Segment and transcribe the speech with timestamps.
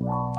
[0.00, 0.34] Allô!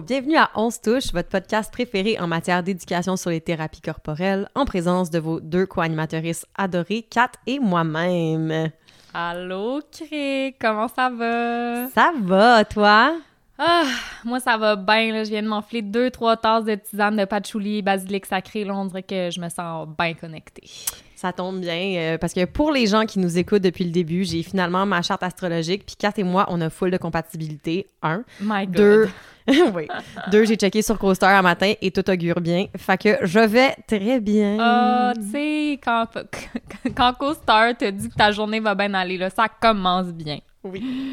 [0.00, 4.48] Bienvenue à On se touche, votre podcast préféré en matière d'éducation sur les thérapies corporelles,
[4.56, 8.72] en présence de vos deux co-animatrices adorées, Kat et moi-même.
[9.18, 11.88] Allô, Cré, comment ça va?
[11.88, 13.16] Ça va, toi?
[13.56, 13.84] Ah,
[14.26, 15.24] moi ça va bien.
[15.24, 18.74] Je viens de m'enfler deux, trois tasses de tisane de patchouli et basilic sacré, là.
[18.74, 20.68] On dirait que je me sens bien connectée.
[21.16, 24.24] Ça tombe bien, euh, parce que pour les gens qui nous écoutent depuis le début,
[24.24, 27.88] j'ai finalement ma charte astrologique, puis Kat et moi, on a full de compatibilité.
[28.02, 28.22] Un.
[28.40, 28.76] My God.
[28.76, 29.08] Deux.
[29.74, 29.86] oui.
[30.30, 32.66] Deux, j'ai checké sur Coaster un matin et tout augure bien.
[32.76, 34.56] Fait que je vais très bien.
[34.60, 36.06] Ah, tu sais, quand,
[36.96, 40.38] quand CoStar te dit que ta journée va bien aller, là, ça commence bien.
[40.64, 41.12] Oui.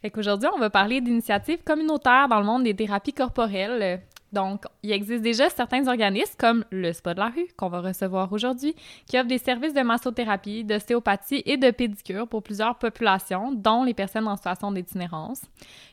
[0.00, 4.00] Fait qu'aujourd'hui, on va parler d'initiatives communautaires dans le monde des thérapies corporelles.
[4.32, 8.32] Donc, il existe déjà certains organismes comme le Spa de la rue, qu'on va recevoir
[8.32, 8.74] aujourd'hui,
[9.06, 13.94] qui offrent des services de massothérapie, d'ostéopathie et de pédicure pour plusieurs populations, dont les
[13.94, 15.42] personnes en situation d'itinérance.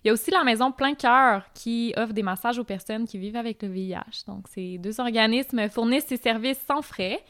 [0.03, 3.17] Il y a aussi la Maison Plein Cœur, qui offre des massages aux personnes qui
[3.17, 4.25] vivent avec le VIH.
[4.27, 7.23] Donc, ces deux organismes fournissent ces services sans frais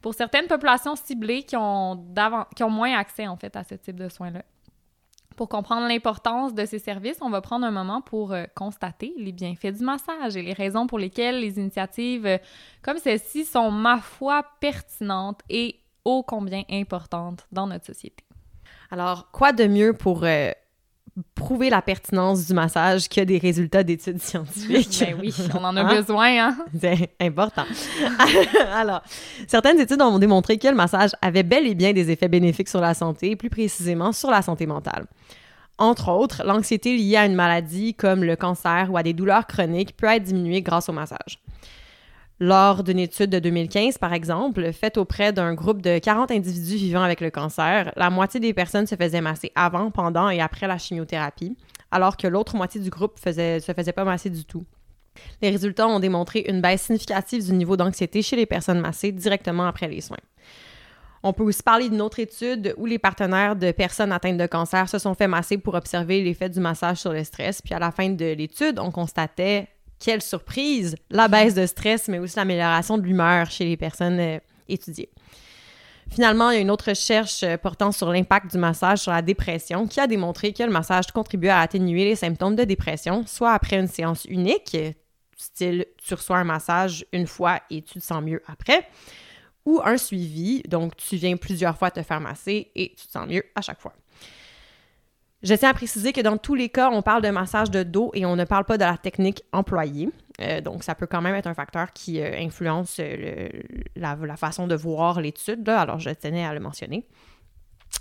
[0.00, 2.04] pour certaines populations ciblées qui ont,
[2.54, 4.42] qui ont moins accès, en fait, à ce type de soins-là.
[5.36, 9.32] Pour comprendre l'importance de ces services, on va prendre un moment pour euh, constater les
[9.32, 12.38] bienfaits du massage et les raisons pour lesquelles les initiatives euh,
[12.82, 18.24] comme celle-ci sont, ma foi, pertinentes et ô combien importantes dans notre société.
[18.90, 20.50] Alors, quoi de mieux pour euh,
[21.34, 25.00] prouver la pertinence du massage que des résultats d'études scientifiques.
[25.00, 25.94] ben oui, on en a hein?
[25.94, 26.56] besoin, hein?
[26.78, 27.64] C'est important.
[28.74, 29.02] Alors,
[29.46, 32.80] certaines études ont démontré que le massage avait bel et bien des effets bénéfiques sur
[32.80, 35.06] la santé, plus précisément sur la santé mentale.
[35.78, 39.96] Entre autres, l'anxiété liée à une maladie comme le cancer ou à des douleurs chroniques
[39.96, 41.40] peut être diminuée grâce au massage.
[42.44, 47.02] Lors d'une étude de 2015, par exemple, faite auprès d'un groupe de 40 individus vivant
[47.02, 50.76] avec le cancer, la moitié des personnes se faisaient masser avant, pendant et après la
[50.76, 51.56] chimiothérapie,
[51.92, 54.64] alors que l'autre moitié du groupe faisait, se faisait pas masser du tout.
[55.40, 59.68] Les résultats ont démontré une baisse significative du niveau d'anxiété chez les personnes massées directement
[59.68, 60.16] après les soins.
[61.22, 64.88] On peut aussi parler d'une autre étude où les partenaires de personnes atteintes de cancer
[64.88, 67.62] se sont fait masser pour observer l'effet du massage sur le stress.
[67.62, 69.68] Puis à la fin de l'étude, on constatait
[70.02, 74.38] quelle surprise, la baisse de stress, mais aussi l'amélioration de l'humeur chez les personnes euh,
[74.68, 75.10] étudiées.
[76.10, 79.22] Finalement, il y a une autre recherche euh, portant sur l'impact du massage sur la
[79.22, 83.52] dépression qui a démontré que le massage contribue à atténuer les symptômes de dépression, soit
[83.52, 84.76] après une séance unique,
[85.36, 88.88] style tu reçois un massage une fois et tu te sens mieux après,
[89.64, 93.28] ou un suivi, donc tu viens plusieurs fois te faire masser et tu te sens
[93.28, 93.94] mieux à chaque fois.
[95.42, 98.10] Je tiens à préciser que dans tous les cas, on parle de massage de dos
[98.14, 100.08] et on ne parle pas de la technique employée.
[100.40, 103.48] Euh, donc, ça peut quand même être un facteur qui euh, influence euh,
[103.96, 105.68] la, façon de voir l'étude.
[105.68, 107.04] Alors, je tenais à le mentionner.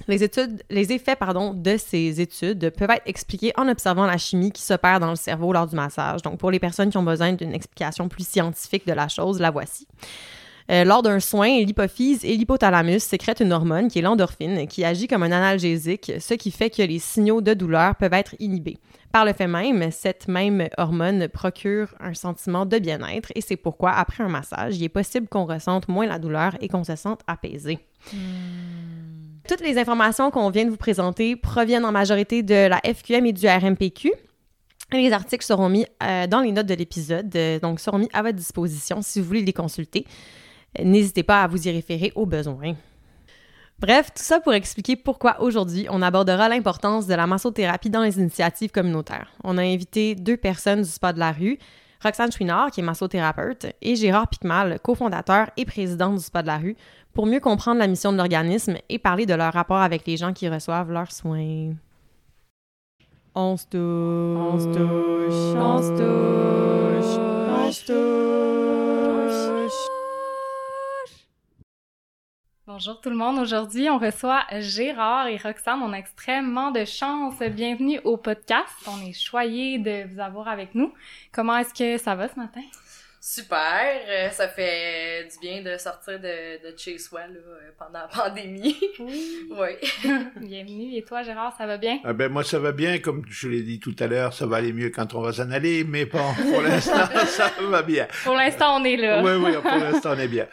[0.08, 4.52] Les études, les effets pardon, de ces études peuvent être expliqués en observant la chimie
[4.52, 6.22] qui s'opère dans le cerveau lors du massage.
[6.22, 9.52] Donc, pour les personnes qui ont besoin d'une explication plus scientifique de la chose, la
[9.52, 9.88] voici.
[10.70, 15.08] Euh, lors d'un soin, l'hypophyse et l'hypothalamus sécrètent une hormone qui est l'endorphine, qui agit
[15.08, 18.78] comme un analgésique, ce qui fait que les signaux de douleur peuvent être inhibés.
[19.12, 23.92] Par le fait même, cette même hormone procure un sentiment de bien-être et c'est pourquoi,
[23.92, 27.22] après un massage, il est possible qu'on ressente moins la douleur et qu'on se sente
[27.28, 27.80] apaisé.
[28.14, 28.18] Hmm.
[29.48, 33.34] Toutes les informations qu'on vient de vous présenter proviennent en majorité de la FQM et
[33.34, 34.14] du RMPQ.
[34.94, 38.22] Les articles seront mis euh, dans les notes de l'épisode, euh, donc seront mis à
[38.22, 40.06] votre disposition si vous voulez les consulter.
[40.80, 42.76] N'hésitez pas à vous y référer au besoin.
[43.80, 48.20] Bref, tout ça pour expliquer pourquoi aujourd'hui on abordera l'importance de la massothérapie dans les
[48.20, 49.32] initiatives communautaires.
[49.44, 51.58] On a invité deux personnes du spa de la rue,
[52.04, 56.58] Roxane Chouinard, qui est massothérapeute, et Gérard Picmal, cofondateur et président du spa de la
[56.58, 56.76] rue,
[57.14, 60.34] pour mieux comprendre la mission de l'organisme et parler de leur rapport avec les gens
[60.34, 61.74] qui reçoivent leurs soins.
[72.74, 73.38] Bonjour tout le monde.
[73.38, 75.82] Aujourd'hui, on reçoit Gérard et Roxane.
[75.84, 77.38] On a extrêmement de chance.
[77.40, 78.70] Bienvenue au podcast.
[78.88, 80.94] On est choyés de vous avoir avec nous.
[81.34, 82.62] Comment est-ce que ça va ce matin?
[83.20, 88.00] Super, euh, ça fait du bien de sortir de, de chez soi là, euh, pendant
[88.00, 88.80] la pandémie.
[89.00, 89.50] Oui.
[89.52, 90.12] oui.
[90.38, 90.96] Bienvenue.
[90.96, 92.00] Et toi, Gérard, ça va bien?
[92.06, 93.00] Ah ben moi, ça va bien.
[93.00, 95.52] Comme je l'ai dit tout à l'heure, ça va aller mieux quand on va s'en
[95.52, 98.08] aller, mais bon, pour l'instant, ça va bien.
[98.24, 99.22] Pour l'instant, on est là.
[99.22, 100.48] Oui, oui, pour l'instant, on est bien.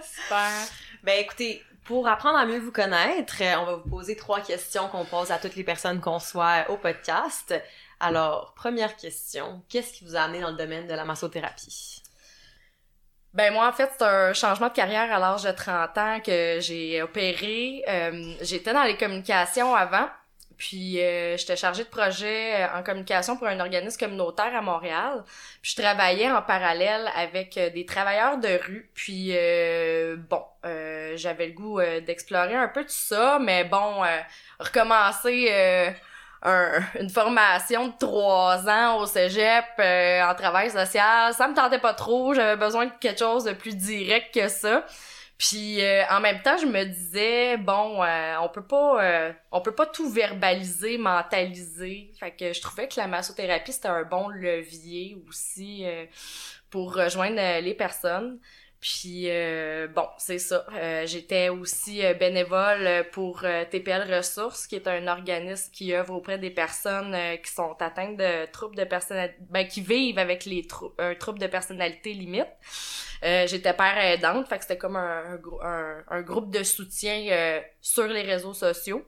[0.00, 0.85] Super.
[1.06, 4.88] Ben écoutez, Pour apprendre à mieux vous connaître, euh, on va vous poser trois questions
[4.88, 7.54] qu'on pose à toutes les personnes qu'on soit au podcast.
[8.00, 12.02] Alors, première question, qu'est-ce qui vous a amené dans le domaine de la massothérapie?
[13.34, 16.58] Ben moi en fait c'est un changement de carrière à l'âge de 30 ans que
[16.58, 17.84] j'ai opéré.
[17.86, 20.08] Euh, j'étais dans les communications avant,
[20.56, 25.22] puis euh, j'étais chargée de projet en communication pour un organisme communautaire à Montréal.
[25.62, 28.90] Puis je travaillais en parallèle avec euh, des travailleurs de rue.
[28.94, 34.04] Puis euh, bon, euh, j'avais le goût euh, d'explorer un peu tout ça, mais bon,
[34.04, 34.08] euh,
[34.58, 35.90] recommencer euh,
[36.42, 41.78] un- une formation de trois ans au cégep euh, en travail social, ça me tentait
[41.78, 42.34] pas trop.
[42.34, 44.84] J'avais besoin de quelque chose de plus direct que ça.
[45.38, 49.60] Puis euh, en même temps, je me disais bon, euh, on peut pas, euh, on
[49.60, 52.10] peut pas tout verbaliser, mentaliser.
[52.18, 56.06] Fait que je trouvais que la massothérapie c'était un bon levier aussi euh,
[56.70, 58.40] pour rejoindre les personnes.
[58.88, 60.64] Puis euh, bon, c'est ça.
[60.74, 65.92] Euh, J'étais aussi euh, bénévole euh, pour euh, TPL Ressources, qui est un organisme qui
[65.92, 70.44] œuvre auprès des personnes qui sont atteintes de troubles de personnalité, ben, qui vivent avec
[70.44, 72.46] les trou un trouble de personnalité limite.
[73.24, 78.06] Euh, J'étais père aidante, fait que c'était comme un, un, un- groupe de soutien sur
[78.06, 79.04] les réseaux sociaux.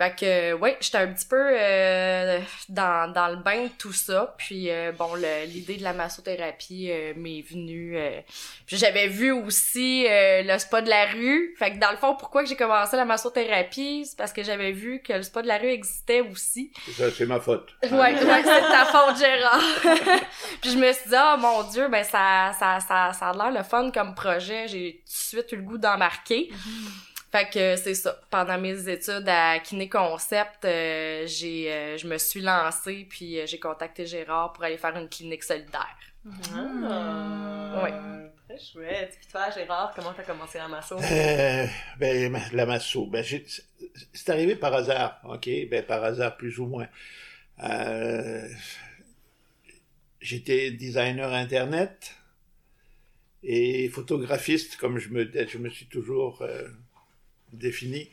[0.00, 4.34] Fait que, ouais, j'étais un petit peu euh, dans, dans le bain de tout ça.
[4.38, 5.10] Puis, euh, bon,
[5.46, 7.98] l'idée de la massothérapie euh, m'est venue.
[7.98, 8.18] euh,
[8.64, 11.54] puis j'avais vu aussi euh, le spa de la rue.
[11.58, 14.06] Fait que, dans le fond, pourquoi que j'ai commencé la massothérapie?
[14.06, 16.72] C'est parce que j'avais vu que le spa de la rue existait aussi.
[16.96, 17.68] Ça, c'est ma faute.
[17.82, 19.60] Ouais, ouais, c'est ta faute, Gérard.
[20.62, 23.50] puis je me suis dit, oh mon Dieu, ben ça, ça, ça, ça a l'air
[23.50, 24.66] le fun comme projet.
[24.66, 26.48] J'ai tout de suite eu le goût d'embarquer.
[27.32, 28.20] Fait que c'est ça.
[28.28, 33.46] Pendant mes études à Kiné Concept, euh, j'ai, euh, je me suis lancée puis euh,
[33.46, 35.96] j'ai contacté Gérard pour aller faire une clinique solidaire.
[36.52, 37.92] Ah, Ouais.
[38.48, 39.16] Très chouette.
[39.16, 40.96] Puis toi, Gérard, comment t'as commencé la masso?
[41.00, 41.66] Euh,
[41.98, 43.24] ben, la masso, ben,
[44.12, 46.88] c'est arrivé par hasard, ok, ben, par hasard plus ou moins.
[47.62, 48.48] Euh,
[50.20, 52.14] J'étais designer internet
[53.42, 56.68] et photographiste, comme je me, je me suis toujours euh,
[57.56, 58.08] défini.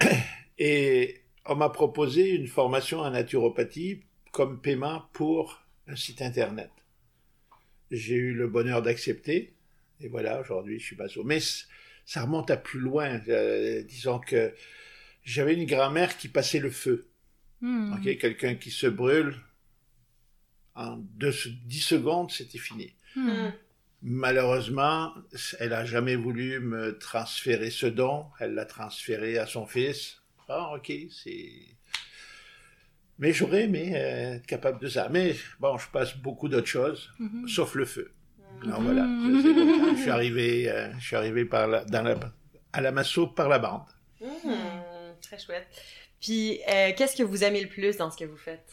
[0.58, 4.02] Et on m'a proposé une formation en naturopathie
[4.32, 6.70] comme paiement pour un site internet.
[7.90, 9.54] J'ai eu le bonheur d'accepter.
[10.00, 11.22] Et voilà, aujourd'hui, je suis masso.
[11.24, 11.64] Mais c-
[12.04, 13.20] ça remonte à plus loin.
[13.28, 14.54] Euh, disons que
[15.24, 17.08] j'avais une grand-mère qui passait le feu.
[17.60, 17.92] Hmm.
[17.94, 19.34] Ok, Quelqu'un qui se brûle,
[20.74, 21.32] en deux,
[21.64, 22.94] 10 secondes, c'était fini.
[23.16, 23.50] Hmm.
[24.02, 25.12] Malheureusement,
[25.58, 28.26] elle a jamais voulu me transférer ce don.
[28.38, 30.22] Elle l'a transféré à son fils.
[30.48, 31.50] Ah, ok, c'est.
[33.18, 35.08] Mais j'aurais aimé euh, être capable de ça.
[35.10, 37.46] Mais bon, je passe beaucoup d'autres choses, Mhm.
[37.48, 38.10] sauf le feu.
[38.62, 38.84] Alors Mhm.
[38.86, 39.94] voilà, ça, c'est comme ça.
[39.94, 42.18] je suis arrivé, euh, je suis arrivé par la, dans la,
[42.72, 43.84] à la masso par la bande.
[44.20, 44.60] Mhm,
[45.20, 45.66] Très chouette.
[46.20, 48.66] Puis, euh, qu'est-ce que vous aimez le plus dans ce que vous faites?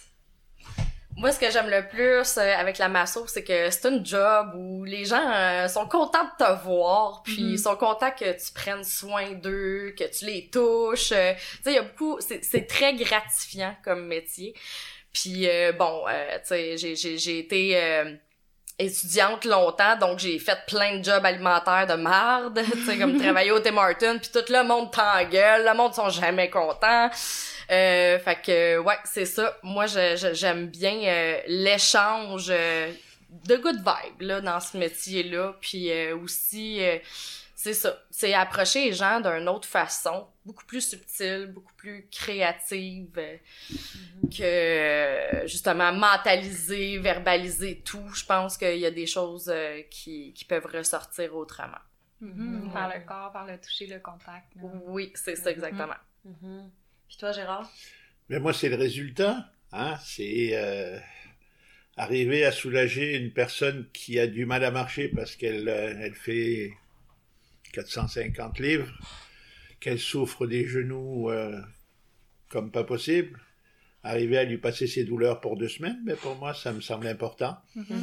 [1.18, 4.52] Moi, ce que j'aime le plus euh, avec la masso, c'est que c'est un job
[4.56, 7.50] où les gens euh, sont contents de te voir, puis Mhm.
[7.54, 11.12] ils sont contents que tu prennes soin d'eux, que tu les touches.
[11.14, 12.18] euh, tu sais, il y a beaucoup...
[12.20, 14.54] C'est c'est très gratifiant comme métier.
[15.12, 17.76] Puis euh, bon, euh, tu sais, j'ai- j'ai j'ai été...
[17.82, 18.14] euh,
[18.80, 23.50] étudiante longtemps, donc j'ai fait plein de jobs alimentaires de marde, tu sais, comme travailler
[23.50, 27.10] au Tim Hortons, puis tout le monde t'engueule, le monde sont jamais contents.
[27.70, 29.58] Euh, fait que ouais, c'est ça.
[29.64, 32.92] Moi, je- je- j'aime bien euh, l'échange euh,
[33.30, 36.98] de good vibe là dans ce métier-là, puis euh, aussi euh,
[37.56, 43.10] c'est ça, c'est approcher les gens d'une autre façon, beaucoup plus subtile, beaucoup plus créative
[43.18, 43.36] euh,
[44.30, 48.08] que euh, justement mentaliser, verbaliser tout.
[48.14, 51.80] Je pense qu'il y a des choses euh, qui, qui peuvent ressortir autrement.
[52.22, 52.72] Mhm.
[52.74, 54.46] Par le corps, par le toucher, le contact.
[54.56, 54.62] là.
[54.86, 55.94] Oui, c'est ça exactement.
[56.26, 56.72] Mhm.
[57.08, 57.72] Puis toi, Gérard?
[58.30, 59.52] Mais moi, c'est le résultat.
[59.72, 59.98] Hein?
[60.04, 61.00] C'est euh,
[61.96, 66.16] arriver à soulager une personne qui a du mal à marcher parce qu'elle euh, elle
[66.16, 66.72] fait
[67.74, 68.92] 450 livres,
[69.80, 71.60] qu'elle souffre des genoux euh,
[72.50, 73.40] comme pas possible.
[74.04, 77.08] Arriver à lui passer ses douleurs pour deux semaines, mais pour moi, ça me semble
[77.08, 77.58] important.
[77.76, 77.98] Mhm.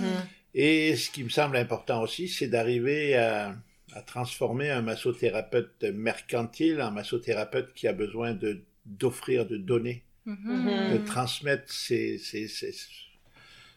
[0.54, 3.56] Et ce qui me semble important aussi, c'est d'arriver à,
[3.92, 10.93] à transformer un massothérapeute mercantile en massothérapeute qui a besoin de d'offrir, de donner Mhm.
[10.93, 12.75] de transmettre ses- ses- ses-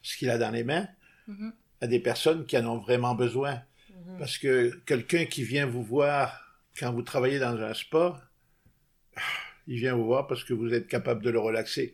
[0.02, 0.88] ce qu'il a dans les mains
[1.28, 1.52] Mhm.
[1.82, 3.62] à des personnes qui en ont vraiment besoin.
[3.90, 4.18] Mhm.
[4.20, 6.42] Parce que quelqu'un qui vient vous voir
[6.80, 8.22] quand vous travaillez dans un spa,
[9.68, 11.94] il vient vous voir parce que vous êtes capable de le relaxer.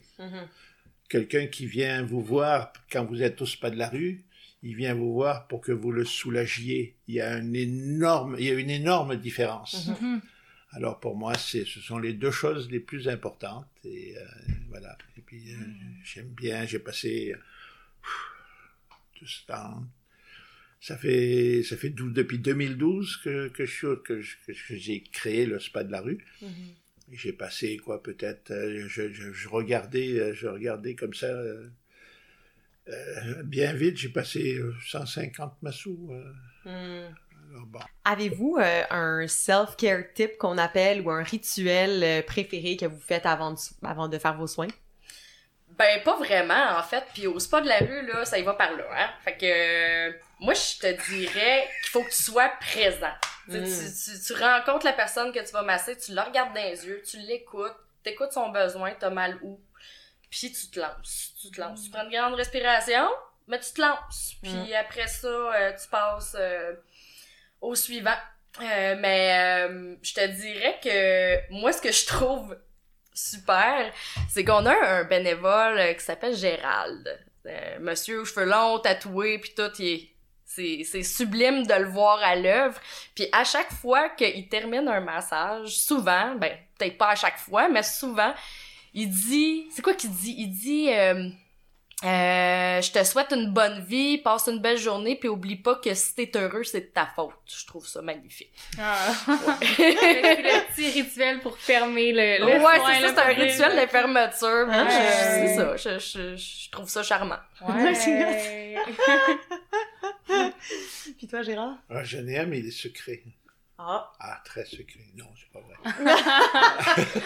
[1.10, 4.24] Quelqu'un qui vient vous voir quand vous êtes au spa de la rue,
[4.62, 6.96] il vient vous voir pour que vous le soulagiez.
[7.08, 9.90] Il y a une énorme, il y a une énorme différence.
[10.76, 13.68] Alors pour moi, c'est, ce sont les deux choses les plus importantes.
[13.86, 14.22] Et euh,
[14.70, 14.98] voilà.
[15.18, 15.58] Et puis euh,
[16.04, 16.66] j'aime bien.
[16.66, 17.34] J'ai passé
[18.02, 18.12] pff,
[19.16, 19.84] tout ce temps.
[20.82, 24.22] Ça fait ça fait depuis 2012 que que je que,
[24.70, 26.26] j'ai créé le spa de la rue.
[27.12, 28.52] Et J'ai passé quoi peut-être.
[28.52, 31.28] euh, je, je, je regardais je regardais comme ça.
[31.28, 31.70] euh,
[33.44, 36.12] bien vite, j'ai passé euh, 150 massous.
[36.66, 37.12] alors
[37.66, 37.80] bon.
[38.06, 43.26] Avez-vous euh, un self-care tip qu'on appelle ou un rituel euh, préféré que vous faites
[43.26, 44.68] avant de, avant de faire vos soins?
[45.78, 47.04] Ben, pas vraiment, en fait.
[47.14, 49.10] Puis au spa de la rue, là, ça y va par là, hein.
[49.24, 53.14] Fait que, euh, moi, je te dirais qu'il faut que tu sois présent.
[53.48, 53.64] Mm.
[53.64, 56.86] Tu, tu, tu rencontres la personne que tu vas masser, tu la regardes dans les
[56.86, 59.60] yeux, tu l'écoutes, t'écoutes son besoin, t'as mal où,
[60.30, 61.34] puis tu te lances.
[61.40, 61.84] Tu te lances.
[61.84, 63.08] Tu prends une grande respiration,
[63.48, 64.34] mais tu te lances.
[64.42, 66.74] Puis après ça, euh, tu passes euh,
[67.64, 68.12] au suivant.
[68.62, 72.56] Euh, mais euh, je te dirais que moi, ce que je trouve
[73.14, 73.92] super,
[74.30, 77.20] c'est qu'on a un bénévole euh, qui s'appelle Gérald.
[77.48, 80.10] Euh, monsieur aux cheveux longs, tatoué, puis tout, il est-
[80.84, 82.80] c'est, sublime de le voir à l'œuvre.
[83.16, 87.70] Puis à chaque fois qu'il termine un massage, souvent, ben peut-être pas à chaque fois,
[87.70, 88.34] mais souvent,
[88.94, 90.36] il dit, c'est quoi qu'il dit?
[90.38, 90.90] Il dit,
[92.04, 95.94] euh, je te souhaite une bonne vie, passe une belle journée, puis oublie pas que
[95.94, 97.32] si t'es heureux, c'est de ta faute.
[97.48, 98.52] Je trouve ça magnifique.
[98.80, 99.12] Ah.
[99.62, 103.88] c'est le petit rituel pour fermer le, le ouais, c'est ça, c'est un rituel de
[103.90, 104.68] fermeture.
[104.70, 105.48] Ah, Je- ouais.
[105.48, 107.40] C'est ça, je, je, je trouve ça charmant.
[107.62, 107.94] Ouais.
[111.18, 111.78] Puis toi, Gérard?
[111.90, 113.22] Ah, je n'ai un, mais il est secret.
[113.78, 114.12] Ah.
[114.20, 115.00] Ah, très secret.
[115.16, 115.78] Non, c'est pas vrai.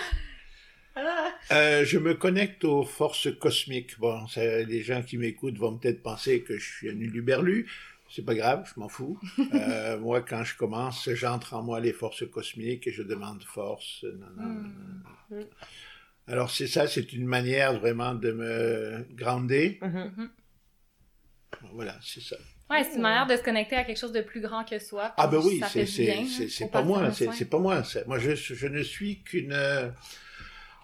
[1.51, 3.99] Euh, je me connecte aux forces cosmiques.
[3.99, 7.69] Bon, ça, les gens qui m'écoutent vont peut-être penser que je suis un uluberlu.
[8.09, 9.19] C'est pas grave, je m'en fous.
[9.53, 14.03] Euh, moi, quand je commence, j'entre en moi les forces cosmiques et je demande force.
[14.03, 14.61] Non, non, non,
[15.29, 15.47] non, non.
[16.27, 19.79] Alors, c'est ça, c'est une manière vraiment de me grounder.
[19.81, 20.29] Mhm.
[21.73, 22.37] Voilà, c'est ça.
[22.69, 25.13] Ouais, c'est une manière de se connecter à quelque chose de plus grand que soi.
[25.15, 27.81] Ah ben oui, c'est hein, pas le moi, c'est pas moi.
[28.07, 29.89] Moi je je ne suis qu'une euh,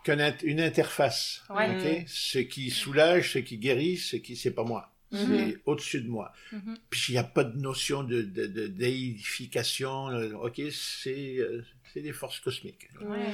[0.04, 1.42] qu'une int- une interface.
[1.50, 1.76] Ouais.
[2.00, 2.04] ok?
[2.08, 4.90] Ce qui soulage, ce qui guérit, ce qui c'est pas moi.
[5.12, 5.26] Mhm.
[5.28, 6.34] C'est au-dessus de moi.
[6.52, 6.78] Mhm.
[6.90, 10.10] Puis il n'y a pas de notion de de, de déification.
[10.10, 12.90] euh, Ok, c'est euh, c'est des forces cosmiques.
[13.02, 13.26] Ouais.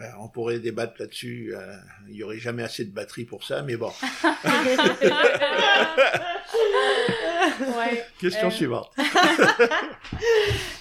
[0.00, 1.54] Euh, on pourrait débattre là-dessus.
[1.56, 1.74] euh,
[2.08, 3.92] Il y aurait jamais assez de batterie pour ça, mais bon.
[7.60, 8.04] ouais.
[8.20, 8.90] Question Euh, suivante.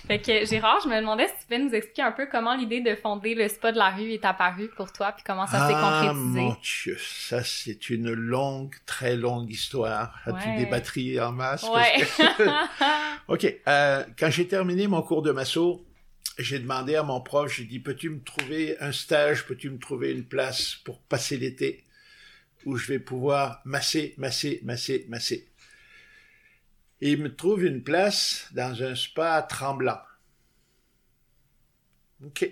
[0.08, 2.82] Fait que Gérard, je me demandais si tu pouvais nous expliquer un peu comment l'idée
[2.82, 5.74] de fonder le spa de la rue est apparue pour toi, puis comment ça s'est
[5.76, 6.40] ah, concrétisé.
[6.42, 10.14] mon Dieu, ça c'est une longue, très longue histoire.
[10.26, 11.64] As-tu des batteries en masse?
[11.64, 12.06] Ouais.
[12.18, 12.50] que-
[13.34, 15.84] ok, euh, quand j'ai terminé mon cours de masso,
[16.38, 20.12] j'ai demandé à mon prof, j'ai dit, peux-tu me trouver un stage, peux-tu me trouver
[20.12, 21.84] une place pour passer l'été
[22.66, 25.48] où je vais pouvoir masser, masser, masser, masser?
[27.02, 30.00] Et il me trouve une place dans un spa Tremblant.
[32.26, 32.50] Ok.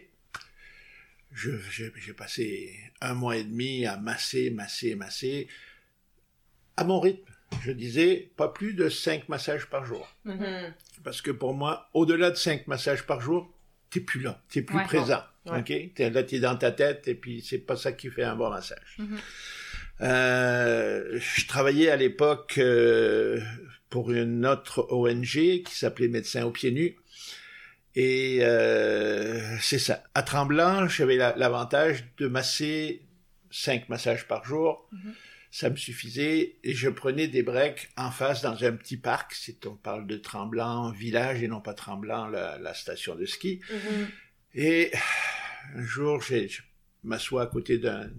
[1.36, 5.48] J'ai passé un mois et demi à masser, masser, masser,
[6.78, 7.24] à mon rythme.
[7.64, 10.08] Je disais pas plus de cinq massages par jour.
[10.26, 10.74] Mhm.
[11.04, 13.52] Parce que pour moi, au-delà de cinq massages par jour,
[13.90, 14.84] t'es plus là, t'es plus Ouais.
[14.84, 15.24] présent.
[15.46, 15.60] Ouais.
[15.60, 18.36] Ok, t'es là, t'es dans ta tête, et puis c'est pas ça qui fait un
[18.36, 18.96] bon massage.
[18.98, 19.18] Mhm.
[20.02, 23.40] Euh, je travaillais à l'époque euh,
[23.94, 26.96] pour une autre ONG qui s'appelait Médecins aux pieds nus.
[27.94, 30.04] Et euh, c'est ça.
[30.16, 33.04] À Tremblant, j'avais la- l'avantage de masser
[33.52, 34.90] cinq massages par jour.
[34.92, 35.14] Mhm.
[35.52, 39.34] Ça me suffisait et je prenais des breaks en face dans un petit parc.
[39.36, 43.62] C'est on parle de Tremblant village et non pas Tremblant la, la station de ski.
[43.72, 44.08] Mhm.
[44.56, 44.92] Et
[45.76, 46.62] un jour, je
[47.04, 48.10] m'assois à côté d'un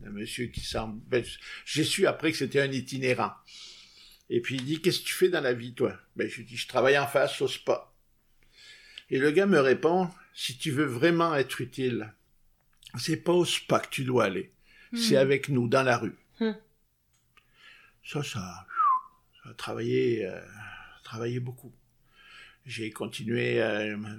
[0.00, 1.00] d'un monsieur qui semble...
[1.06, 1.24] ben,
[1.64, 3.30] j'ai su après que c'était un itinérant.
[4.34, 5.94] Et puis il dit, qu'est-ce que tu fais dans la vie, toi?
[6.16, 7.92] Ben, Je lui dis, je travaille en face au spa.
[9.10, 12.14] Et le gars me répond, si tu veux vraiment être utile,
[12.98, 14.50] c'est pas au spa que tu dois aller.
[14.94, 15.20] C'est Hmm.
[15.20, 16.16] avec nous, dans la rue.
[16.40, 16.52] Hmm.
[18.04, 18.66] Ça, ça,
[19.42, 20.40] ça a travaillé, euh,
[21.04, 21.72] travaillé beaucoup.
[22.64, 24.16] J'ai continué euh, ma-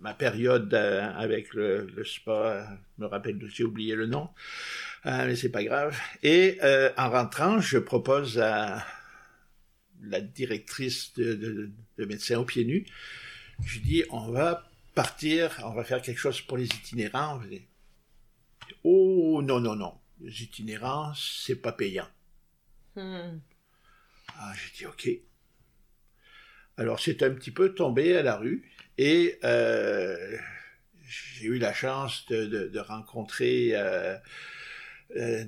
[0.00, 2.66] ma période euh, avec le, le spa,
[2.98, 4.30] je me rappelle, j'ai oublié le nom,
[5.06, 5.98] euh, mais c'est pas grave.
[6.22, 8.84] Et euh, en rentrant, je propose à
[10.02, 12.86] la directrice de, de, de médecins aux pieds nus,
[13.64, 17.38] je dis, on va partir, on va faire quelque chose pour les itinérants.
[17.38, 17.62] Dit,
[18.84, 22.08] Oh non, non, non, les itinérants, c'est pas payant.
[22.96, 23.40] Mhm.
[24.38, 25.08] Ah, j'ai dit OK.
[26.76, 30.38] Alors c'est un petit peu tombé à la rue et euh,
[31.02, 34.16] j'ai eu la chance de, de, de rencontrer euh,
[35.16, 35.44] euh,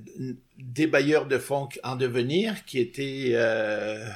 [0.58, 4.06] des bailleurs de fonds en devenir qui étaient euh,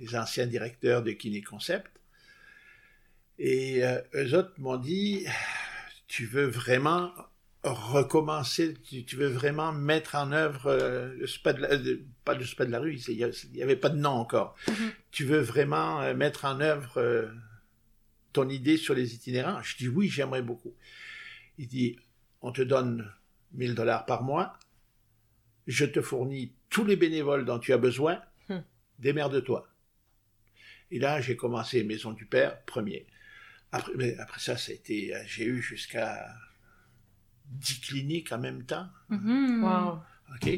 [0.00, 1.90] les anciens directeurs de Kiné Concept.
[3.38, 5.26] Et euh, eux autres m'ont dit,
[6.06, 7.12] tu veux vraiment
[7.64, 12.34] recommencer, tu, tu, veux vraiment mettre en œuvre euh, le spa de la, de, pas
[12.34, 13.16] le spa de la rue, il
[13.52, 14.54] n'y avait pas de nom encore.
[14.66, 14.90] Mm -hmm.
[15.10, 17.26] Tu veux vraiment euh, mettre en œuvre euh,
[18.32, 19.62] ton idée sur les itinérants?
[19.62, 20.74] Je dis oui, j'aimerais beaucoup.
[21.58, 21.96] Il dit,
[22.40, 23.10] on te donne
[23.52, 24.58] 1000 dollars par mois,
[25.66, 28.62] je te fournis tous les bénévoles dont tu as besoin, Hmm.
[28.98, 29.68] démerde-toi.
[30.90, 33.06] Et là, j'ai commencé Maison du Père, premier.
[33.72, 36.26] Après, mais après ça, ça a été, euh, j'ai eu jusqu'à
[37.44, 38.88] 10 cliniques en même temps.
[39.10, 39.62] Mhm.
[39.64, 40.00] Wow.
[40.34, 40.48] OK?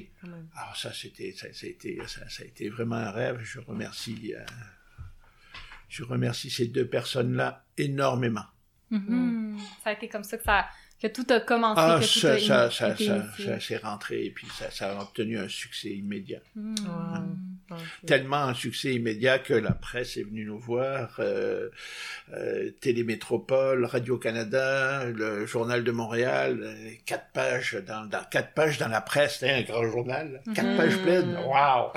[0.57, 3.41] Alors ça, c'était, ça, ça, a été, ça, ça a été vraiment un rêve.
[3.43, 4.45] Je remercie, euh,
[5.89, 8.47] je remercie ces deux personnes-là énormément.
[8.91, 9.59] Mhm.
[9.83, 10.69] Ça a été comme ça que ça,
[11.01, 13.47] que tout a commencé, Ah, que tout ça, a ça, ça, été ça, initié.
[13.47, 16.41] ça s'est rentré et puis ça, ça a obtenu un succès immédiat.
[16.57, 17.23] Wow.
[17.73, 17.79] Ok.
[18.05, 21.69] Tellement un succès immédiat que la presse est venue nous voir, euh,
[22.35, 28.89] euh, Télémétropole, Radio-Canada, le Journal de Montréal, euh, quatre pages dans, dans quatre pages dans
[28.89, 30.77] la presse, c'était un grand journal, quatre Mhm.
[30.77, 31.91] pages pleines, waouh.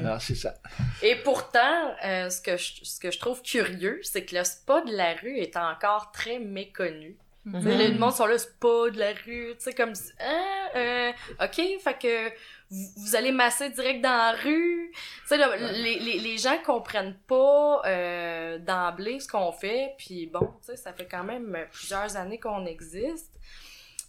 [0.00, 0.54] Alors c'est ça.
[1.02, 4.80] Et pourtant, euh, ce, que je, ce que je trouve curieux, c'est que le spa
[4.82, 7.16] de la rue est encore très méconnu.
[7.44, 11.60] Sais, Le monde sont là, spa de la rue, tu sais, comme, hein, euh, ok,
[11.82, 12.28] fait que
[12.70, 14.92] vous, vous allez masser direct dans la rue.
[14.92, 20.52] Tu sais, les, les, les gens comprennent pas euh, d'emblée ce qu'on fait, puis bon,
[20.60, 23.32] tu sais, ça fait quand même plusieurs années qu'on existe.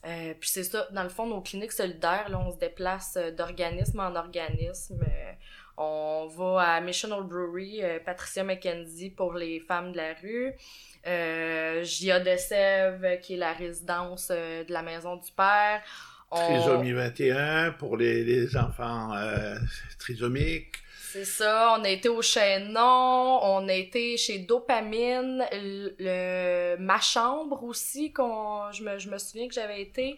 [0.06, 3.32] Euh, puis c'est ça, dans le fond, nos cliniques solidaires, là, on se déplace euh,
[3.32, 5.04] d'organisme en organisme.
[5.78, 10.54] On va à Mission Old Brewery, euh, Patricia McKenzie pour les femmes de la rue.
[11.06, 15.82] Euh, Gia de Sèvres, qui est la résidence euh, de la Maison du Père.
[16.32, 19.56] Trisomie 21 pour les, les enfants euh,
[20.00, 20.83] trisomiques.
[21.14, 27.00] C'est ça, on a été au Chaînon, on a été chez Dopamine, le, le- ma
[27.00, 30.18] chambre aussi, qu'on, je, me, je me souviens que j'avais été.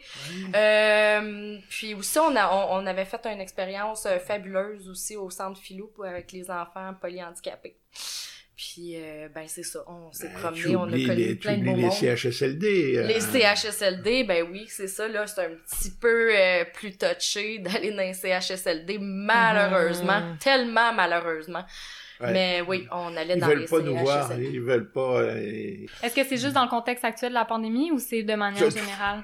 [0.56, 5.30] Euh, puis aussi, on, a, on, on avait fait une expérience euh, fabuleuse aussi au
[5.30, 7.76] centre Philou pour- avec les enfants polyhandicapés.
[8.58, 11.66] Puis, euh, ben c'est ça, on s'est Ben, promené, on a connu les, plein de
[11.66, 12.16] beaux oublies les.
[12.16, 12.94] CHSLD.
[12.98, 17.60] euh, Les CHSLD, ben oui, c'est ça, là, c'est un petit peu euh, plus touché
[17.60, 20.38] d'aller dans les CHSLD, malheureusement, Mhm.
[20.40, 21.66] tellement malheureusement.
[22.22, 22.32] ouais.
[22.32, 24.50] Mais oui, on allait Ils dans veulent les pas nous voir, CHSLD.
[24.54, 25.24] ils veulent pas,
[26.04, 28.70] Est-ce que c'est juste dans le contexte actuel de la pandémie ou c'est de manière
[28.70, 29.24] générale?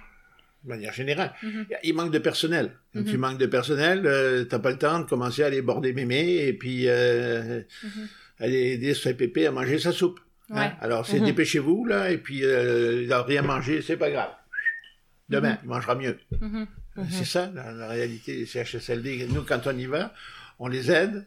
[0.63, 1.33] de manière générale.
[1.41, 1.65] Mhm.
[1.83, 2.71] Il manque de personnel.
[2.93, 3.05] Quand Mhm.
[3.09, 6.45] tu manques de personnel, euh, t'as pas le temps de commencer à aller border mémé
[6.45, 8.07] et puis euh, Mhm.
[8.41, 10.19] Aller aider ce pépé à manger sa soupe.
[10.49, 10.56] hein?
[10.67, 10.71] Ouais.
[10.82, 11.25] Alors, c'est Mhm.
[11.27, 14.32] dépêchez-vous, là, et puis euh, il n'a rien mangé, c'est pas grave.
[15.30, 16.19] Demain, il mangera mieux.
[16.41, 16.67] Mhm.
[17.10, 19.27] C'est ça, la, la réalité des CHSLD.
[19.30, 20.13] Nous, quand on y va,
[20.60, 21.25] on les aide,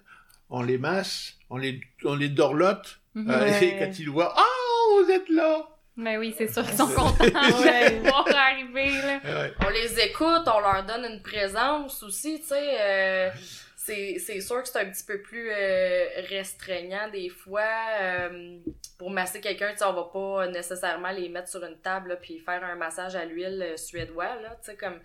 [0.51, 3.31] on les masse, on les, on les dorlote, Mhm.
[3.31, 3.65] euh, Ouais.
[3.65, 5.67] et quand ils voient «Oh, vous êtes là!
[5.97, 9.21] Mais oui, c'est sûr qu'ils sont contents de voir arriver, là.
[9.25, 9.53] Ouais.
[9.65, 12.77] On les écoute, on leur donne une présence aussi, tu sais.
[12.81, 13.31] euh,
[13.87, 17.69] c'est, c'est sûr que c'est un petit peu plus euh, restreignant des fois.
[18.01, 18.59] euh,
[18.99, 22.63] pour masser quelqu'un, on va pas nécessairement les mettre sur une table là, puis faire
[22.65, 25.01] un massage à l'huile euh, suédois, là, tu sais, comme...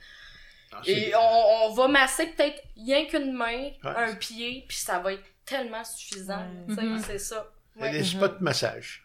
[0.86, 3.96] C'est- Et on, on va masser peut-être rien qu'une main, Ouais.
[3.96, 6.66] un pied, puis ça va être tellement suffisant, Ouais.
[6.70, 7.00] tu sais, Mhm.
[7.00, 7.52] c'est ça.
[7.80, 7.92] A Ouais.
[7.92, 9.04] des spots massage.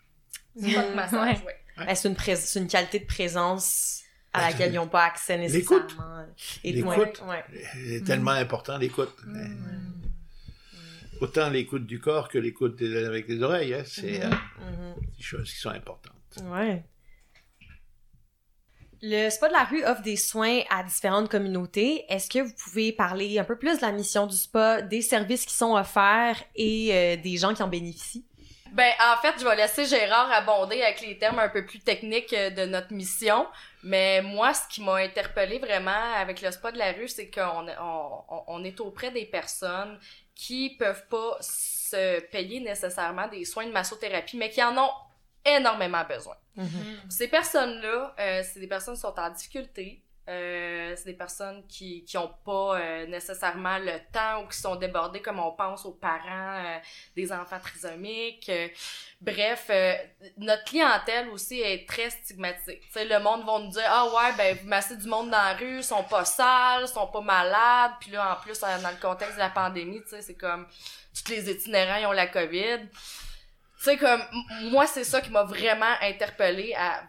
[0.60, 1.56] C'est pas de massage, ouais.
[1.78, 4.02] Ben, c'est une, prés- c'est une qualité de présence
[4.34, 5.82] à Ben, laquelle ils n'ont pas accès l'écoute.
[5.82, 6.26] nécessairement.
[6.64, 7.22] L'écoute.
[7.28, 7.44] ouais.
[7.86, 9.14] C'est tellement important, l'écoute.
[11.20, 13.72] Autant l'écoute du corps que l'écoute des- avec les oreilles.
[13.74, 13.84] Hein.
[13.86, 14.94] C'est euh, Mhm.
[15.16, 16.12] des choses qui sont importantes.
[16.42, 16.84] Ouais.
[19.06, 22.04] Le Spa de la rue offre des soins à différentes communautés.
[22.08, 25.44] Est-ce que vous pouvez parler un peu plus de la mission du spa, des services
[25.44, 28.24] qui sont offerts et euh, des gens qui en bénéficient?
[28.72, 32.32] Ben, en fait, je vais laisser Gérard abonder avec les termes un peu plus techniques
[32.32, 33.46] euh, de notre mission.
[33.84, 37.66] Mais moi, ce qui m'a interpellé vraiment avec le spa de la rue, c'est qu'on
[37.68, 39.98] on, on- est auprès des personnes
[40.34, 44.90] qui peuvent pas se payer nécessairement des soins de massothérapie, mais qui en ont
[45.44, 46.36] énormément besoin.
[47.10, 50.02] Ces personnes-là, euh, c'est des personnes qui sont en difficulté.
[50.26, 54.74] Euh, c'est des personnes qui qui ont pas euh, nécessairement le temps ou qui sont
[54.74, 56.78] débordées comme on pense aux parents euh,
[57.14, 58.48] des enfants trisomiques.
[58.48, 58.68] Euh,
[59.20, 59.94] bref, euh,
[60.38, 62.80] notre clientèle aussi est très stigmatisée.
[62.86, 65.52] Tu sais, le monde va nous dire ah ouais ben vous du monde dans la
[65.54, 67.92] rue, ils sont pas sales, sont pas malades.
[68.00, 70.66] Puis là en plus euh, dans le contexte de la pandémie, tu c'est comme
[71.14, 72.88] tous les itinérants ils ont la COVID.
[73.76, 74.22] sais, comme,
[74.70, 77.02] moi, c'est ça qui m'a vraiment interpellée à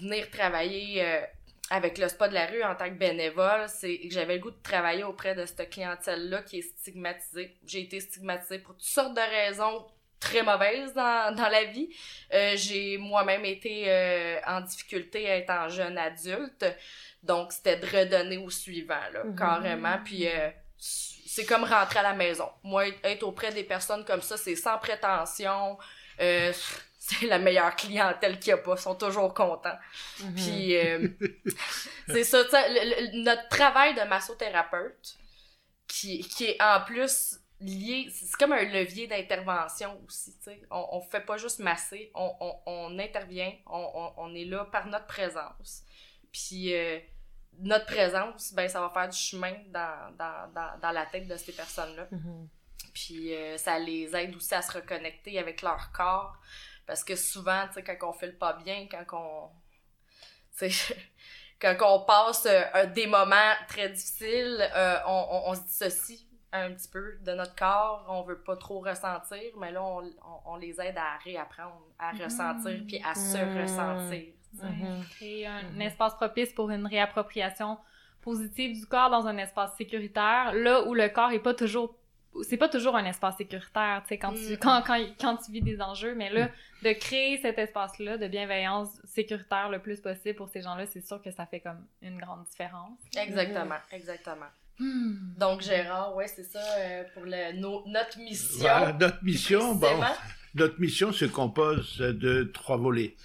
[0.00, 1.22] venir travailler
[1.70, 3.66] avec le spa de la rue en tant que bénévole.
[3.68, 7.56] C'est que j'avais le goût de travailler auprès de cette clientèle-là qui est stigmatisée.
[7.66, 9.86] J'ai été stigmatisée pour toutes sortes de raisons
[10.20, 11.88] très mauvaises dans, dans la vie.
[12.32, 16.64] Euh, j'ai moi-même été euh, en difficulté à être en jeune adulte.
[17.22, 19.36] Donc, c'était de redonner au suivant, là, Mhm.
[19.36, 19.98] carrément.
[20.04, 22.48] Puis, euh, c'est comme rentrer à la maison.
[22.62, 25.76] Moi, être auprès des personnes comme ça, c'est sans prétention.
[26.20, 26.52] Euh,
[27.20, 28.74] c'est la meilleure clientèle qu'il y a pas.
[28.76, 29.78] Ils sont toujours contents.
[30.20, 30.34] Mhm.
[30.34, 31.08] Puis, euh,
[32.08, 35.16] c'est ça, le- le- notre travail de massothérapeute,
[35.88, 40.60] qui, qui est en plus lié, c'est comme un levier d'intervention aussi, tu sais.
[40.70, 45.06] On, on fait pas juste masser, on, on, on intervient, on, est là par notre
[45.06, 45.82] présence.
[46.32, 46.98] Puis, euh,
[47.60, 51.36] notre présence, ben, ça va faire du chemin dans, dans, dans, dans la tête de
[51.36, 52.08] ces personnes-là.
[52.10, 52.48] Mhm.
[52.92, 56.36] Puis euh, ça les aide aussi à se reconnecter avec leur corps.
[56.86, 59.48] Parce que souvent, tu sais, quand on fait le pas bien, quand on.
[60.58, 60.96] tu sais,
[61.60, 66.26] quand on passe euh, un- des moments très difficiles, euh, on, on, on se dissocie
[66.52, 68.06] un petit peu de notre corps.
[68.08, 72.12] On veut pas trop ressentir, mais là, on, on, on les aide à réapprendre à
[72.12, 73.60] ressentir puis à se Mhm.
[73.62, 74.32] ressentir.
[74.62, 75.04] Mhm.
[75.10, 75.82] Créer un Mhm.
[75.82, 77.78] espace propice pour une réappropriation
[78.22, 81.94] positive du corps dans un espace sécuritaire, là où le corps est pas toujours
[82.42, 85.62] c'est pas toujours un espace sécuritaire, tu sais, quand, tu, quand, quand, quand tu vis
[85.62, 86.50] des enjeux, mais là,
[86.82, 91.20] de créer cet espace-là de bienveillance sécuritaire le plus possible pour ces gens-là, c'est sûr
[91.22, 92.98] que ça fait comme une grande différence.
[93.16, 94.46] Exactement, exactement.
[94.78, 95.34] Hmm.
[95.38, 97.58] Donc, Gérard, ouais, c'est ça euh, pour le,
[97.90, 98.58] notre mission.
[98.60, 100.00] Voilà, notre mission, bon,
[100.54, 103.16] notre mission se compose de trois volets.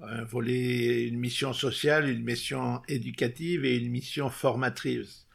[0.00, 5.26] Un volet, une mission sociale, une mission éducative et une mission formatrice.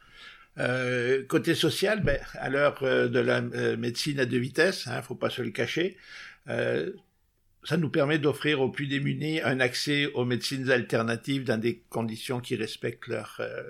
[0.58, 5.00] Euh, côté social, ben, à l'heure euh, de la euh, médecine à deux vitesses, hein,
[5.00, 5.96] faut pas se le cacher,
[6.48, 6.92] euh,
[7.64, 12.40] ça nous permet d'offrir aux plus démunis un accès aux médecines alternatives dans des conditions
[12.40, 13.62] qui respectent leur, euh,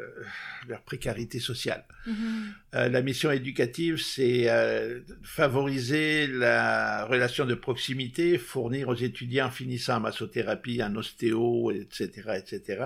[0.67, 1.85] leur précarité sociale.
[2.07, 2.55] Mhm.
[2.75, 9.97] Euh, la mission éducative, c'est euh, favoriser la relation de proximité, fournir aux étudiants finissant
[9.97, 12.85] en massothérapie, en ostéo, etc., etc.,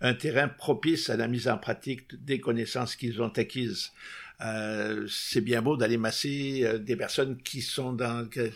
[0.00, 3.92] un terrain propice à la mise en pratique des connaissances qu'ils ont acquises.
[5.08, 8.52] C'est bien beau d'aller masser des personnes qui sont dans que-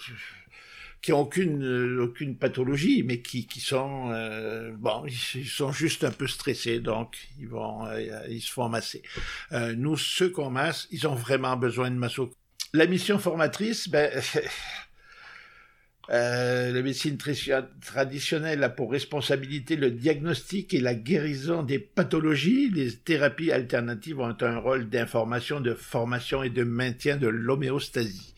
[1.03, 6.05] qui ont aucune euh, aucune pathologie, mais qui qui sont euh, bon, ils, sont juste
[6.05, 9.03] un peu stressés, donc ils vont euh, ils se font masser.
[9.51, 12.31] Euh, nous, ceux qu'on masse, ils ont vraiment besoin de masso.
[12.73, 14.11] La mission formatrice, ben,
[16.11, 22.71] euh, la médecine tra- traditionnelle a pour responsabilité le diagnostic et la guérison des pathologies.
[22.71, 28.35] Les thérapies alternatives ont un rôle d'information, de formation et de maintien de l'homéostasie.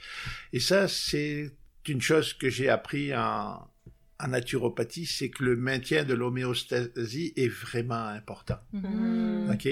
[0.54, 1.52] Et ça, c'est
[1.88, 3.66] une chose que j'ai appris en,
[4.20, 8.58] en naturopathie, c'est que le maintien de l'homéostasie est vraiment important.
[8.72, 9.50] Mhm.
[9.52, 9.68] OK?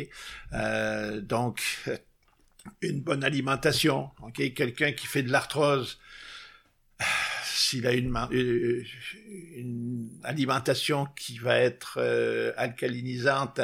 [0.52, 1.62] Euh, donc,
[2.82, 4.10] une bonne alimentation.
[4.22, 4.52] OK?
[4.54, 5.98] Quelqu'un qui fait de l'arthrose,
[7.44, 8.82] s'il a une, ma- euh,
[9.56, 13.60] une alimentation qui va être euh, alcalinisante,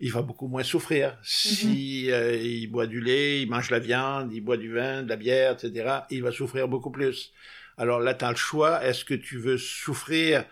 [0.00, 1.18] il va beaucoup moins souffrir.
[1.22, 5.08] Si euh, il boit du lait, il mange la viande, il boit du vin, de
[5.08, 7.32] la bière, etc., il va souffrir beaucoup plus.
[7.78, 8.84] Alors là, tu as le choix.
[8.84, 10.44] Est-ce que tu veux souffrir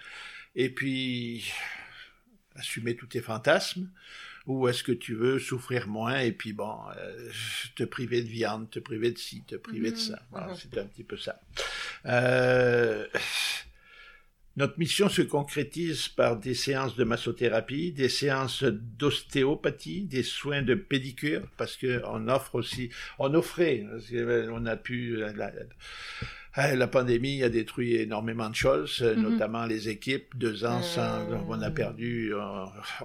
[0.55, 1.53] et puis
[2.55, 3.91] assumer tous tes fantasmes
[4.47, 7.31] ou est-ce que tu veux souffrir moins et puis bon, euh,
[7.75, 10.01] te priver de viande, te priver de ci, te priver de Mhm.
[10.01, 10.23] ça.
[10.31, 10.55] Voilà, Mhm.
[10.57, 11.41] C'est un petit peu ça.
[12.07, 13.07] Euh,
[14.57, 20.75] notre mission se concrétise par des séances de massothérapie, des séances d'ostéopathie, des soins de
[20.75, 23.85] pédicure, parce que on offre aussi, on offrait,
[24.51, 25.51] on a pu, la,
[26.57, 29.23] la- euh, pandémie a détruit énormément de choses, euh, Mhm.
[29.23, 30.37] notamment les équipes.
[30.37, 31.45] Deux ans sans, Mhm.
[31.49, 32.40] on a perdu, euh,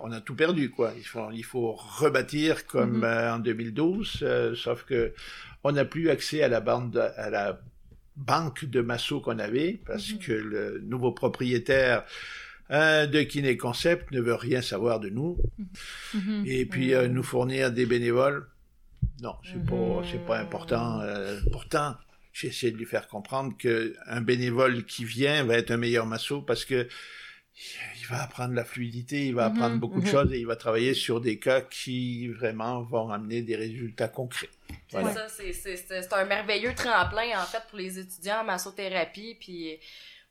[0.02, 0.94] on a tout perdu quoi.
[0.98, 3.04] Il faut, il faut rebâtir comme Mhm.
[3.04, 5.14] euh, en 2012, euh, sauf que
[5.64, 7.60] on n'a plus accès à la bande, à la
[8.18, 10.20] banque de massos qu'on avait parce Mhm.
[10.20, 12.04] que le nouveau propriétaire
[12.74, 15.38] euh, de Kiné Concept ne veut rien savoir de nous
[16.46, 18.48] et puis euh, nous fournir des bénévoles.
[19.22, 21.02] Non, c'est pas, c'est pas important.
[21.02, 21.96] euh, pourtant,
[22.34, 26.06] j'ai essayé de lui faire comprendre que un bénévole qui vient va être un meilleur
[26.06, 26.88] masso parce que
[28.00, 29.56] il va apprendre la fluidité, il va Mhm.
[29.56, 30.12] apprendre beaucoup de Mhm.
[30.12, 34.50] choses et il va travailler sur des cas qui vraiment vont amener des résultats concrets.
[34.88, 35.14] C'est Voilà.
[35.14, 39.36] ça, c'est- c'est c'est- c'est un merveilleux tremplin, en fait, pour les étudiants en massothérapie.
[39.40, 39.78] Puis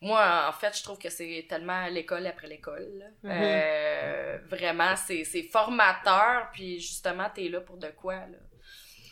[0.00, 3.04] moi, en fait, je trouve que c'est tellement l'école après l'école.
[3.22, 3.30] Mhm.
[3.32, 6.48] Euh, vraiment, c'est c'est formateur.
[6.52, 8.38] Puis justement, t'es là pour de quoi, là?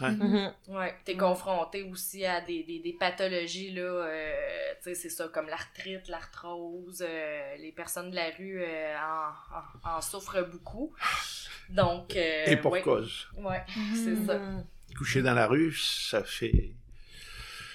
[0.01, 0.11] Ouais.
[0.11, 0.53] Mhm.
[0.69, 4.33] Ouais, t'es confronté aussi à des, des, des pathologies, là, euh,
[4.83, 9.91] tu sais, c'est ça, comme l'arthrite, l'arthrose, euh, les personnes de la rue euh, en,
[9.91, 10.95] en, en souffrent beaucoup.
[11.71, 13.29] Donc, euh, Et pour ouais, cause.
[13.37, 13.63] ouais,
[13.95, 14.39] c'est ça.
[14.39, 14.65] Mhm.
[14.97, 16.73] Coucher dans la rue, ça fait.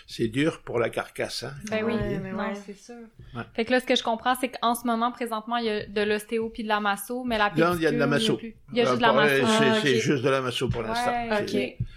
[0.07, 1.43] C'est dur pour la carcasse.
[1.43, 1.53] Hein?
[1.69, 2.53] Ben oui, Ouais, ouais.
[2.65, 2.95] c'est sûr.
[3.35, 3.43] Ouais.
[3.55, 5.85] Fait que là, ce que je comprends, c'est qu'en ce moment, présentement, il y a
[5.85, 8.07] de l'ostéo puis de la masso, mais la Non, il y a de pédicure, la
[8.07, 8.37] masso.
[8.37, 8.55] plus.
[8.71, 9.47] Il y a juste de la Euh, masso.
[9.81, 11.11] c'est- Ah, juste de la masso pour l'instant.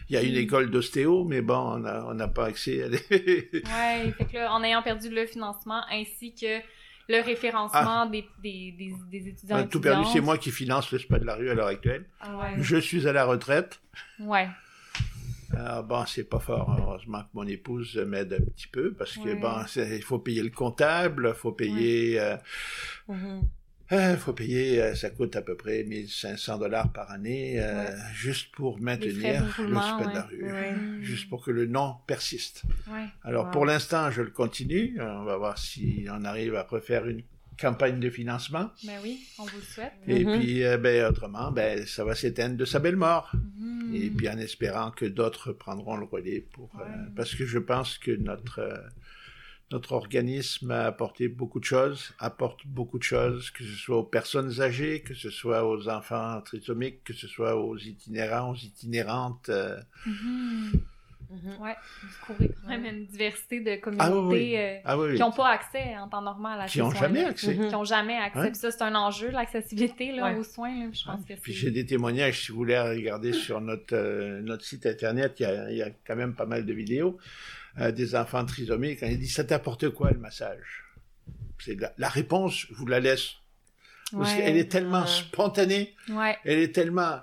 [0.09, 2.99] Il y a une école d'ostéo, mais bon, on n'a pas accès à des...
[3.11, 6.61] Ouais, fait que là, en ayant perdu le financement ainsi que
[7.09, 9.57] le référencement des, des, des, des étudiants.
[9.57, 9.67] On a Ah.
[9.69, 10.05] tout perdu.
[10.13, 12.05] C'est moi qui finance le spa de la rue à l'heure actuelle.
[12.21, 12.55] Ah ouais.
[12.59, 13.81] Je suis à la retraite.
[14.21, 14.49] Ouais.
[15.55, 16.75] Alors bon, c'est pas fort.
[16.79, 19.35] Heureusement que mon épouse m'aide un petit peu parce que Ouais.
[19.37, 22.37] bon, c'est- il faut payer le comptable, il faut payer, euh,
[23.09, 23.43] Mhm.
[23.93, 27.95] euh, faut payer, euh, ça coûte à peu près 1500 dollars par année Ouais.
[28.15, 29.45] juste pour maintenir
[29.83, 32.63] spa de la rue, juste pour que le nom persiste.
[33.23, 33.51] Alors Wow.
[33.53, 34.97] pour l'instant, je le continue.
[35.01, 37.23] On va voir si on arrive à refaire une
[37.59, 38.71] campagne de financement.
[38.85, 39.93] Ben oui, on vous le souhaite.
[40.07, 40.39] Et Mhm.
[40.39, 43.33] puis, euh, ben, autrement, ben, ça va s'éteindre de sa belle mort.
[43.35, 43.95] Mhm.
[43.95, 47.99] Et puis en espérant que d'autres prendront le relais pour euh, parce que je pense
[47.99, 48.77] que notre euh,
[49.73, 54.05] notre organisme a apporté beaucoup de choses, apporte beaucoup de choses, que ce soit aux
[54.05, 59.49] personnes âgées, que ce soit aux enfants trisomiques, que ce soit aux itinérants, aux itinérantes.
[59.49, 59.77] euh.
[60.07, 60.73] Mhm.
[61.29, 61.61] Mhm.
[61.61, 64.57] Ouais, vous couvrez quand même une diversité de Ah oui, communautés oui.
[64.57, 65.15] euh, Ah oui, oui.
[65.17, 67.07] qui n'ont pas accès en temps normal à Qui ces ont soins-là.
[67.09, 67.55] jamais accès.
[67.55, 68.47] Qui n'ont jamais accès.
[68.51, 70.37] Puis ça, c'est un enjeu, l'accessibilité là, Ouais.
[70.37, 70.71] aux soins.
[70.85, 70.87] Là.
[70.91, 71.59] Puis je pense que Puis c'est...
[71.59, 75.47] j'ai des témoignages, si vous voulez regarder sur notre, euh, notre site internet, il y,
[75.47, 77.19] a, il y a quand même pas mal de vidéos
[77.81, 79.01] euh, des enfants trisomiques.
[79.01, 80.85] Quand ils disent, ça t'apporte quoi le massage
[81.59, 83.33] C'est la, la réponse, je vous la laisse.
[84.13, 86.37] Parce qu'elle est tellement spontanée, Ouais.
[86.45, 87.19] elle est tellement...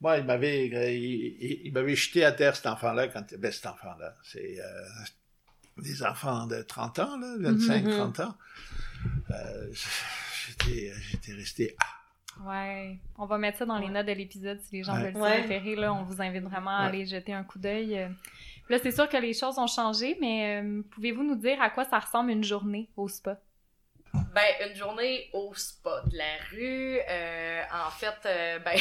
[0.00, 3.50] Moi, il m'avait, euh, il, il- il m'avait jeté à terre cet enfant-là, quand, ben
[3.50, 7.90] cet enfant-là, c'est euh, des enfants de 30 ans, là, 25, Mhm.
[7.90, 8.34] 30 ans.
[9.30, 9.72] Euh,
[10.46, 11.84] j'étais, j'étais resté, ah,
[12.46, 12.96] Ouais.
[13.16, 15.10] On va mettre ça dans les notes de l'épisode si les gens Ouais.
[15.10, 15.40] veulent Ouais.
[15.40, 15.74] référer.
[15.74, 16.88] Là, on vous invite vraiment à Ouais.
[16.88, 18.08] aller jeter un coup d'œil.
[18.68, 21.84] Là, c'est sûr que les choses ont changé, mais euh, pouvez-vous nous dire à quoi
[21.84, 23.40] ça ressemble une journée au spa?
[24.34, 28.78] Ben, une journée au spa de la rue, euh, en fait, euh, ben,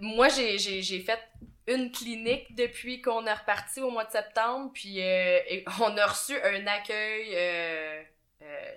[0.00, 0.58] moi, j'ai,
[1.00, 1.20] fait
[1.66, 5.38] une clinique depuis qu'on est reparti au mois de septembre, puis euh,
[5.80, 8.02] on a reçu un accueil euh,
[8.42, 8.70] euh,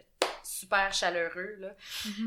[0.43, 1.69] super chaleureux, là.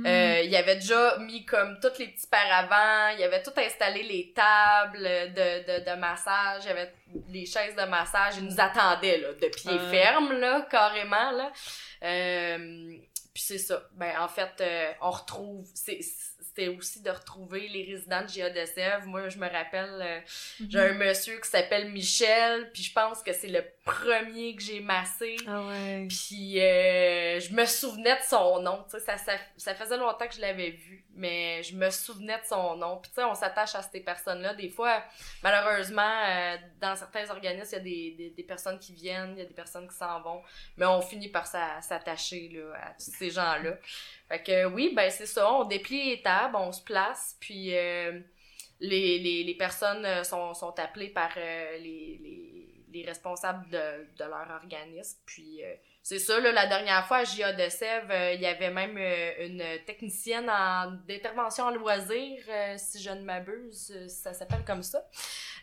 [0.07, 4.33] Euh, il avait déjà mis comme tous les petits paravents, il avait tout installé les
[4.35, 6.93] tables de, de, de massage, il y avait
[7.29, 9.91] les chaises de massage, il nous attendait là, de pied Ah.
[9.91, 11.31] ferme, là, carrément.
[11.33, 11.53] Là.
[12.03, 12.97] Euh,
[13.35, 13.83] puis c'est ça.
[13.95, 15.69] Ben, en fait, euh, on retrouve.
[15.75, 16.01] c'est-
[16.57, 19.07] C'était aussi de retrouver les résidents de GA de Sèvres.
[19.07, 20.21] Moi, je me rappelle, euh,
[20.71, 24.79] j'ai un monsieur qui s'appelle Michel, puis je pense que c'est le premier que j'ai
[24.81, 25.35] massé.
[25.49, 26.07] Ah ouais.
[26.09, 30.29] Puis euh, je me souvenais de son nom, tu sais, ça, ça, ça faisait longtemps
[30.29, 32.99] que je l'avais vu, mais je me souvenais de son nom.
[32.99, 34.55] Puis tu sais, on s'attache à ces personnes-là.
[34.55, 35.03] Des fois,
[35.43, 39.39] malheureusement, euh, dans certains organismes, il y a des, des, des personnes qui viennent, il
[39.39, 40.41] y a des personnes qui s'en vont,
[40.77, 43.77] mais on finit par s'a- s'attacher là, à tous ces gens-là.
[44.35, 48.19] Fait que oui, ben c'est ça, on déplie les tables, on se place, puis euh,
[48.81, 54.05] les, les, les personnes euh, sont, sont appelées par euh, les, les, les responsables de,
[54.19, 55.21] de leur organisme.
[55.25, 55.61] Puis
[56.07, 58.97] c'est ça, là, la dernière fois à JA de Sèvres, euh, il y avait même
[58.99, 64.83] euh, une technicienne en d'intervention en loisir, euh, si je ne m'abuse, ça s'appelle comme
[64.83, 64.99] ça.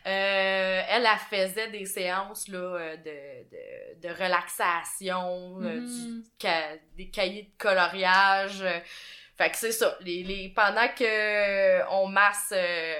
[0.04, 7.44] Euh, elle, elle faisait des séances là, de, de, de relaxation, du, ca- des cahiers
[7.44, 8.64] de coloriage.
[9.38, 9.96] fait que c'est ça.
[10.00, 12.94] Les, les, pendant que on masse euh,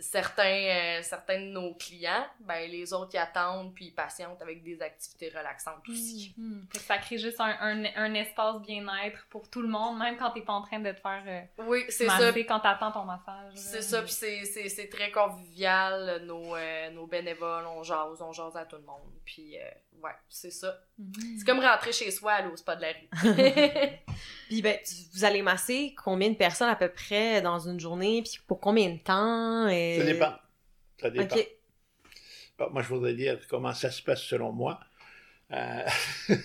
[0.00, 4.62] certains, euh, certains de nos clients, ben les autres y attendent puis ils patientent avec
[4.62, 6.34] des activités relaxantes aussi.
[6.36, 6.66] Mhm.
[6.72, 10.16] Fait que ça crée juste un, un, un espace bien-être pour tout le monde, même
[10.16, 12.32] quand t'es pas en train de te faire euh, Oui, c'est ça.
[12.32, 13.52] quand t'attends ton massage.
[13.54, 18.64] C'est ça, puis c'est très convivial, nos, euh, nos bénévoles, on jase, on jase à
[18.64, 19.62] tout le monde, puis euh,
[20.02, 20.82] ouais, c'est ça.
[20.98, 21.12] Mhm.
[21.38, 23.08] C'est comme rentrer chez soi, aller au spa de la rue.
[24.48, 28.22] Puis ben, tu- vous allez masser combien de personnes à peu près dans une journée,
[28.22, 29.68] puis pour combien de temps?
[29.68, 30.34] et- Ça dépend.
[31.00, 31.36] Ça dépend.
[32.58, 34.80] Bon, moi, je voudrais dire comment ça se passe selon moi.
[35.52, 35.84] Euh,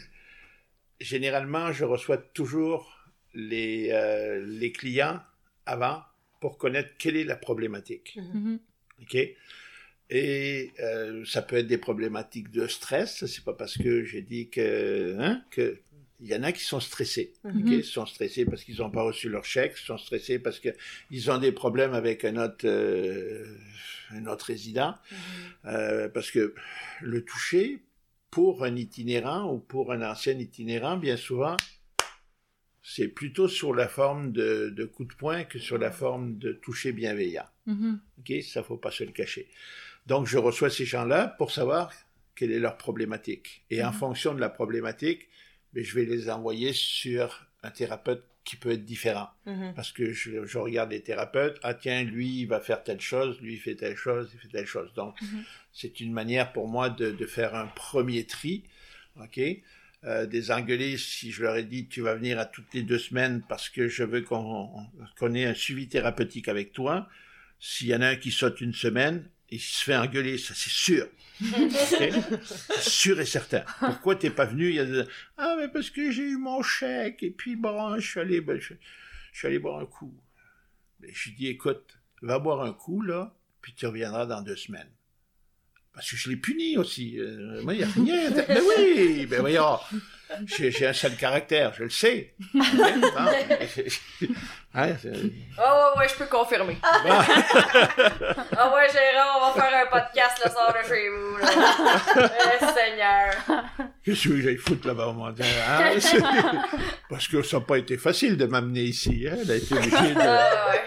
[0.99, 2.95] Généralement, je reçois toujours
[3.33, 5.19] les, euh, les clients
[5.65, 6.01] avant
[6.39, 8.17] pour connaître quelle est la problématique.
[8.17, 8.59] Mhm.
[9.01, 9.17] OK?
[10.09, 13.25] Et euh, ça peut être des problématiques de stress.
[13.25, 15.79] C'est pas parce que j'ai dit que, hein, que
[16.21, 17.33] Il y en a qui sont stressés.
[17.43, 17.61] Mhm.
[17.61, 17.71] ok?
[17.71, 21.31] Ils sont stressés parce qu'ils n'ont pas reçu leur chèque, ils sont stressés parce qu'ils
[21.31, 23.57] ont des problèmes avec un autre, euh,
[24.11, 24.95] un autre résident.
[25.65, 26.53] Euh, parce que
[27.01, 27.79] le toucher,
[28.31, 31.57] pour un itinérant ou pour un ancien itinérant, bien souvent,
[32.81, 36.53] c'est plutôt sur la forme de, de coup de poing que sur la forme de
[36.53, 37.47] toucher bienveillant.
[37.65, 37.99] Mhm.
[38.19, 38.43] OK?
[38.43, 39.47] Ça, faut pas se le cacher.
[40.05, 41.91] Donc, je reçois ces gens-là pour savoir
[42.35, 43.63] quelle est leur problématique.
[43.69, 43.93] Et en Mhm.
[43.97, 45.27] fonction de la problématique,
[45.73, 49.29] ben, je vais les envoyer sur un thérapeute qui peut être différent.
[49.47, 49.73] Mhm.
[49.75, 53.39] Parce que je, je regarde les thérapeutes, ah tiens, lui, il va faire telle chose,
[53.41, 54.93] lui, il fait telle chose, il fait telle chose.
[54.93, 55.43] Donc, Mhm.
[55.73, 58.63] c'est une manière pour moi de, de faire un premier tri,
[59.19, 59.39] OK?
[60.03, 62.99] Euh, des engueulés, si je leur ai dit, tu vas venir à toutes les deux
[62.99, 64.69] semaines parce que je veux qu'on
[65.17, 67.09] qu'on ait un suivi thérapeutique avec toi,
[67.59, 70.71] s'il y en a un qui saute une semaine, il se fait engueuler, ça c'est
[70.71, 71.07] sûr.
[71.41, 71.71] OK?
[71.71, 73.63] C'est sûr et certain.
[73.79, 74.79] Pourquoi t'es pas venu?
[75.37, 78.59] Ah, mais parce que j'ai eu mon chèque, et puis bon, je suis allé, ben,
[78.59, 78.73] je,
[79.33, 80.13] suis allé boire un coup.
[80.99, 84.55] Mais je lui dis, écoute, va boire un coup, là, puis tu reviendras dans deux
[84.55, 84.89] semaines.
[85.95, 87.17] Parce que je l'ai puni aussi.
[87.19, 88.29] Euh, moi, il n'y a rien.
[88.49, 89.79] Mais oui, ben voyons.
[90.45, 92.33] J'ai j'ai un seul caractère, je le sais.
[94.77, 94.89] Hein,
[95.57, 96.77] Ah ouais, ouais, je peux confirmer.
[96.83, 101.37] Ah ouais, Gérard, on va faire un podcast le soir de chez vous.
[101.37, 102.29] Là.
[102.61, 103.33] Eh, Seigneur.
[104.03, 105.39] Qu'est-ce que j'aille foutre là-bas au monde?
[105.41, 105.93] hein?
[107.09, 109.25] Parce que ça n'a pas été facile de m'amener ici.
[109.31, 109.37] Hein?
[109.43, 110.19] Elle a été obligée de...
[110.19, 110.81] Ah ouais.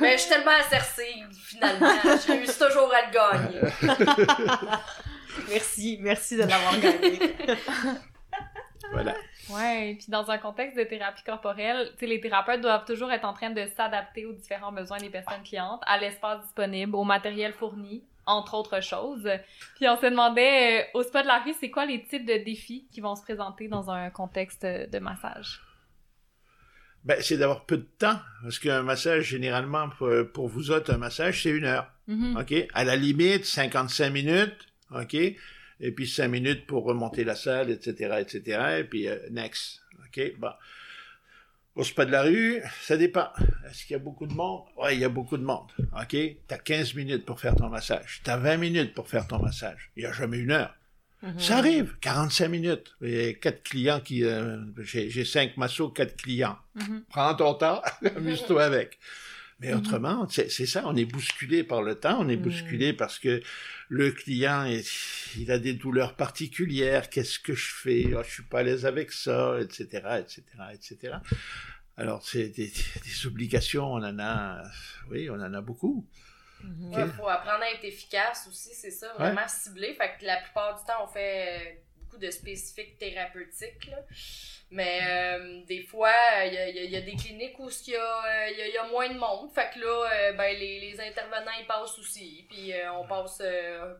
[0.00, 1.92] Mais je suis tellement assertive, finalement.
[2.02, 3.60] Je réussis toujours à le gagner.
[5.48, 7.18] Merci, merci de l'avoir gagné.
[8.92, 9.14] Voilà.
[9.50, 13.24] Ouais, puis dans un contexte de thérapie corporelle, tu sais, les thérapeutes doivent toujours être
[13.24, 17.52] en train de s'adapter aux différents besoins des personnes clientes, à l'espace disponible, au matériel
[17.52, 19.28] fourni, entre autres choses.
[19.76, 22.36] Puis on se demandait, euh, au spa de la rue, c'est quoi les types de
[22.44, 25.63] défis qui vont se présenter dans un contexte de massage?
[27.04, 28.18] Ben, c'est d'avoir peu de temps.
[28.42, 31.90] Parce qu'un massage, généralement, pour, pour vous autres, un massage, c'est une heure.
[32.06, 32.36] Mhm.
[32.36, 32.54] OK?
[32.72, 34.56] À la limite, 55 minutes.
[34.90, 35.14] OK?
[35.14, 38.78] Et puis 5 minutes pour remonter la salle, etc., etc.
[38.80, 39.80] Et puis, euh, next.
[40.06, 40.38] OK?
[40.38, 40.50] Bon.
[41.74, 43.28] Au spa de la rue, ça dépend.
[43.68, 44.62] Est-ce qu'il y a beaucoup de monde?
[44.76, 45.70] Ouais, il y a beaucoup de monde.
[46.00, 46.16] OK?
[46.46, 48.20] T'as 15 minutes pour faire ton massage.
[48.22, 49.90] T'as 20 minutes pour faire ton massage.
[49.96, 50.74] Il n'y a jamais une heure.
[51.24, 51.40] Mhm.
[51.40, 52.94] Ça arrive, 45 minutes.
[53.02, 54.24] Et quatre clients qui...
[54.24, 56.58] euh, j'ai j'ai cinq massos, quatre clients.
[56.74, 57.04] Mhm.
[57.08, 57.82] Prends ton temps,
[58.16, 58.98] amuse-toi avec.
[59.60, 59.78] Mais Mhm.
[59.78, 63.40] autrement, c'est ça, on est bousculé par le temps, on est bousculé parce que
[63.88, 68.12] le client, est- il a des douleurs particulières, qu'est-ce que je fais?
[68.16, 70.42] Ah, Je suis pas à l'aise avec ça, etc., etc.,
[70.74, 71.14] etc.
[71.96, 72.66] Alors, c'est des,
[73.06, 74.60] des obligations, on en a,
[75.10, 76.04] oui, on en a beaucoup.
[76.64, 76.88] Mhm.
[76.92, 76.96] Ok.
[76.98, 79.94] Ouais, faut apprendre à être efficace aussi, c'est ça, vraiment ciblé.
[79.94, 83.86] Fait que la plupart du temps, on fait euh, beaucoup de spécifiques thérapeutiques.
[83.90, 83.98] Là.
[84.70, 86.12] Mais euh, des fois,
[86.46, 88.62] il y a, y a- y a des cliniques où il y, a, euh, y
[88.62, 89.52] a- y a moins de monde.
[89.54, 92.46] Fait que là, euh, ben, les, les intervenants, ils passent aussi.
[92.48, 93.94] Puis euh, on passe euh,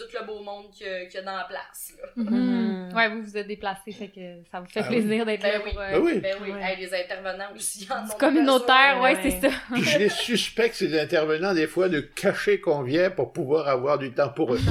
[0.00, 1.92] tout le beau monde qu'il y, a- qu'il y a dans la place.
[2.00, 2.08] Là.
[2.24, 2.92] Mhm.
[2.94, 5.60] Ouais, vous vous êtes déplacé, fait que ça vous fait Ah plaisir d'être Ben là
[5.64, 5.70] oui.
[5.70, 5.80] pour...
[5.80, 6.18] euh, Ben oui.
[6.20, 6.60] Ben oui, Ouais.
[6.62, 7.86] hey, les intervenants aussi.
[7.90, 9.30] en communautaire, ouais, ouais.
[9.30, 9.54] c'est ça.
[9.72, 13.98] Puis je les suspecte, ces intervenants, des fois, de cacher qu'on vient pour pouvoir avoir
[13.98, 14.60] du temps pour eux.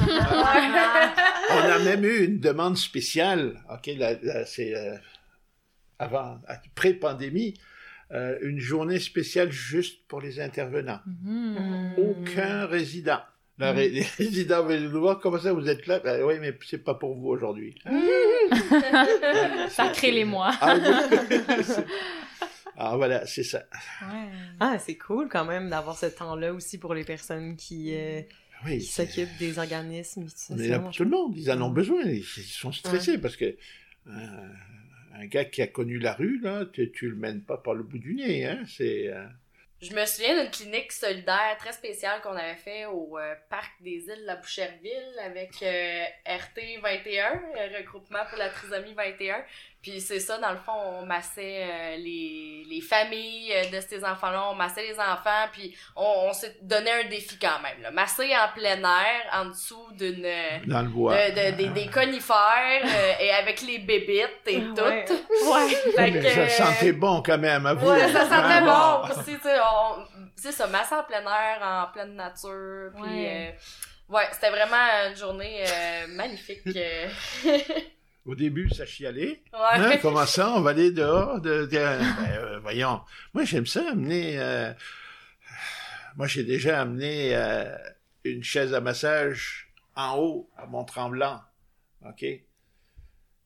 [1.52, 4.96] On a même eu une demande spéciale, ok, là, là, c'est euh,
[5.98, 6.40] avant,
[6.76, 7.56] pré-pandémie,
[8.12, 11.00] euh, une journée spéciale juste pour les intervenants.
[11.06, 11.94] Mhm.
[11.98, 13.22] Aucun résident.
[13.60, 16.00] La ré- les résidents veulent nous voir, comment ça vous êtes là?
[16.00, 17.76] Ben, oui, mais c'est pas pour vous aujourd'hui.
[19.70, 20.52] Sacré les mois.
[20.62, 21.38] Ah, oui.
[22.78, 23.64] ah voilà, c'est ça.
[24.02, 24.30] Ouais.
[24.60, 28.22] Ah, c'est cool quand même d'avoir ce temps-là aussi pour les personnes qui, euh,
[28.66, 30.26] Oui, qui c'est- s'occupent des organismes.
[30.34, 31.38] C'est on est là vraiment pour tout le monde.
[31.38, 32.02] Ils en ont besoin.
[32.04, 33.46] Ils, ils sont stressés parce que
[34.08, 34.48] euh,
[35.16, 37.84] un gars qui a connu la rue, là, tu, tu le mènes pas par le
[37.84, 38.46] bout du nez.
[38.46, 38.64] Hein?
[38.68, 39.26] C'est, euh,
[39.82, 44.10] Je me souviens d'une clinique solidaire très spéciale qu'on avait fait au euh, parc des
[44.10, 49.42] îles la Boucherville avec euh, RT 21, euh, regroupement pour la trisomie 21.
[49.82, 54.04] Puis c'est ça, dans le fond, on massait euh, les, les familles euh, de ces
[54.04, 57.82] enfants-là, on massait les enfants, puis on, on s'est donné un défi quand même.
[57.82, 57.90] Là.
[57.90, 60.26] Masser en plein air, en dessous d'une...
[60.26, 61.16] euh, dans le bois.
[61.30, 64.82] de- de- des, des conifères euh, et avec les bébites et tout.
[64.82, 65.06] Ouais.
[65.50, 65.70] Ouais.
[65.96, 67.90] Fait Mais que, ça euh, sentait bon quand même, à vous.
[67.90, 68.36] Ouais, ça sentait
[68.68, 70.04] Ah, bon aussi, tu sais, on-
[70.36, 73.56] c'est ça, masser en plein air, en pleine nature, puis Ouais.
[74.12, 74.76] euh, ouais, c'était vraiment
[75.10, 76.64] une journée euh, magnifique.
[78.26, 79.42] Au début, ça chialait.
[79.54, 79.60] ouais.
[79.74, 83.02] Hein, comment ça, on va aller dehors de, de- ben, euh, Voyons,
[83.34, 84.40] moi j'aime ça amener.
[84.40, 84.72] euh,
[86.16, 87.76] Moi j'ai déjà amené euh,
[88.26, 91.42] une chaise à massage en haut à Mont-Tremblant,
[92.06, 92.24] ok?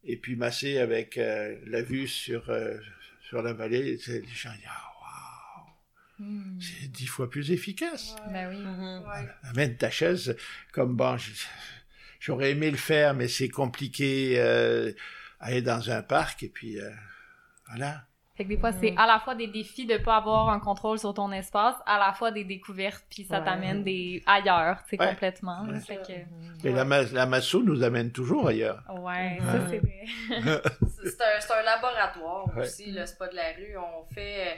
[0.05, 2.77] Et puis masser avec euh, la vue sur, euh,
[3.21, 5.69] sur la vallée, c'est- les gens disent Ah, waouh,
[6.19, 6.59] Hmm.
[6.59, 8.15] c'est dix fois plus efficace.
[8.31, 8.57] Ben oui.
[8.57, 9.03] Mhm.
[9.07, 9.29] Ouais.
[9.49, 10.35] Amène ta chaise,
[10.71, 11.17] comme bon,
[12.23, 14.91] j'aurais aimé le faire, mais c'est compliqué euh,
[15.41, 16.89] aller dans un parc, et puis euh,
[17.67, 18.03] voilà.
[18.35, 20.97] Fait que des fois, c'est à la fois des défis de pas avoir un contrôle
[20.97, 23.45] sur ton espace, à la fois des découvertes, puis ça Ouais.
[23.45, 25.09] t'amène des ailleurs, tu sais, Ouais.
[25.09, 25.65] complètement.
[25.65, 25.79] Ouais.
[25.81, 28.81] Fait que, Et la, la masso nous amène toujours ailleurs.
[28.89, 30.05] ouais, ça c'est vrai.
[31.05, 32.63] C'est un, laboratoire Ouais.
[32.63, 33.77] aussi, le spa de la rue.
[33.77, 34.55] On fait, euh,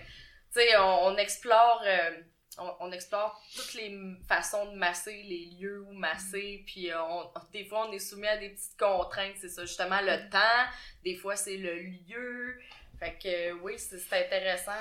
[0.53, 2.11] tu sais, on, on explore, euh,
[2.57, 3.97] on, on explore toutes les
[4.27, 6.63] façons de masser, les lieux où masser.
[6.65, 9.35] Puis euh, on, des fois, on est soumis à des petites contraintes.
[9.39, 10.71] C'est ça, justement, le temps.
[11.03, 12.59] Des fois, c'est le lieu.
[12.99, 14.71] Fait que oui, c'est intéressant.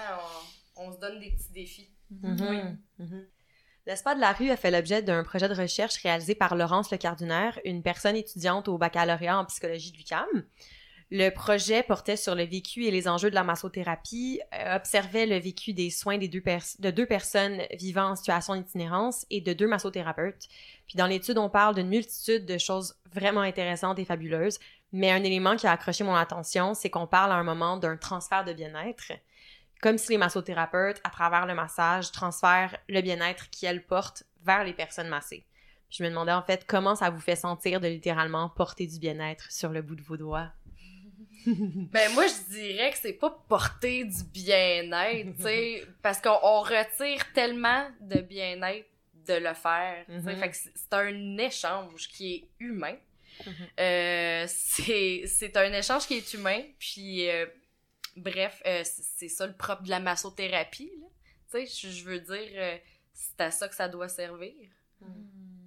[0.77, 1.91] On, on se donne des petits défis.
[2.11, 2.79] Mhm.
[2.99, 3.27] Mhm.
[3.87, 6.91] Le spa de la rue a fait l'objet d'un projet de recherche réalisé par Laurence
[6.91, 10.47] Lecardunaire, une personne étudiante au baccalauréat en psychologie de l'UQAM.
[11.17, 15.39] Le projet portait sur le vécu et les enjeux de la massothérapie, euh, observait le
[15.39, 16.43] vécu des soins des deux
[16.81, 20.49] de deux personnes vivant en situation d'itinérance et de deux massothérapeutes.
[20.89, 24.59] Puis dans l'étude, on parle d'une multitude de choses vraiment intéressantes et fabuleuses,
[24.91, 27.97] mais un élément qui a accroché mon attention, c'est qu'on parle à un moment d'un
[27.97, 29.13] transfert de bien-être
[29.81, 34.73] comme si les massothérapeutes, à travers le massage, transfèrent le bien-être qu'elles portent vers les
[34.73, 35.47] personnes massées.
[35.91, 39.53] Je me demandais en fait comment ça vous fait sentir de littéralement porter du bien-être
[39.53, 40.51] sur le bout de vos doigts?
[41.93, 46.61] Ben moi je dirais que c'est pas porter du bien-être, tu sais, parce qu'on on
[46.61, 48.87] retire tellement de bien-être
[49.27, 50.37] de le faire, tu sais, Mhm.
[50.37, 52.97] fait que c'est un échange qui est humain.
[53.47, 53.53] Mhm.
[53.81, 57.47] Euh, c'est un échange qui est humain, puis euh,
[58.17, 60.93] bref, euh, c'est ça le propre de la massothérapie.
[61.51, 62.79] Tu sais, je- veux dire,
[63.13, 64.53] c'est à ça que ça doit servir.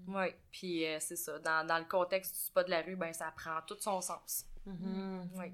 [0.08, 1.38] Ouais, puis euh, c'est ça.
[1.40, 4.46] Dans, dans le contexte du spa de la rue, ben ça prend tout son sens.
[4.68, 5.30] Mhm.
[5.36, 5.46] Oui.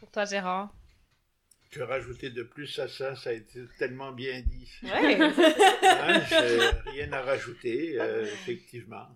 [0.00, 0.74] Pour toi, Gérard.
[1.70, 4.70] Que rajouter de plus à ça, ça a été tellement bien dit.
[4.82, 5.18] Ouais.
[6.00, 6.20] Hein,
[6.86, 9.06] rien à rajouter, euh, effectivement.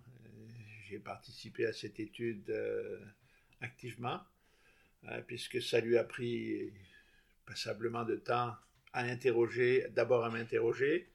[0.89, 2.99] J'ai participé à cette étude euh,
[3.61, 4.20] activement,
[5.09, 6.73] euh, puisque ça lui a pris
[7.47, 8.55] passablement de temps
[8.93, 11.11] à interroger, d'abord à m'interroger,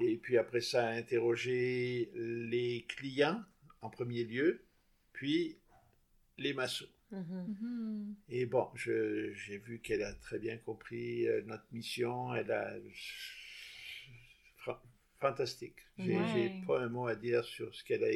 [0.00, 3.42] et puis après ça à interroger les clients
[3.82, 4.64] en premier lieu,
[5.12, 5.58] puis
[6.38, 6.88] les massos.
[7.10, 8.14] Mhm.
[8.28, 12.34] Et bon, j'ai vu qu'elle a très bien compris euh, notre mission.
[12.34, 12.72] Elle a.
[14.58, 14.82] Fra-
[15.20, 15.76] Fantastique.
[15.98, 16.60] J'ai Ouais.
[16.66, 18.08] pas un mot à dire sur ce qu'elle a.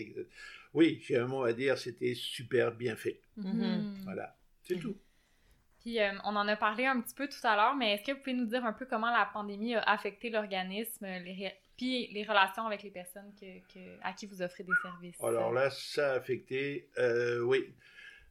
[0.75, 3.21] Oui, j'ai un mot à dire, c'était super bien fait.
[3.37, 4.01] Mhm.
[4.05, 4.97] Voilà, c'est tout.
[5.81, 8.13] Puis euh, on en a parlé un petit peu tout à l'heure, mais est-ce que
[8.13, 12.09] vous pouvez nous dire un peu comment la pandémie a affecté l'organisme, les ré- puis
[12.09, 15.17] les relations avec les personnes que, que- à qui vous offrez des services?
[15.25, 16.91] Alors là, ça a affecté.
[16.99, 17.73] euh, oui,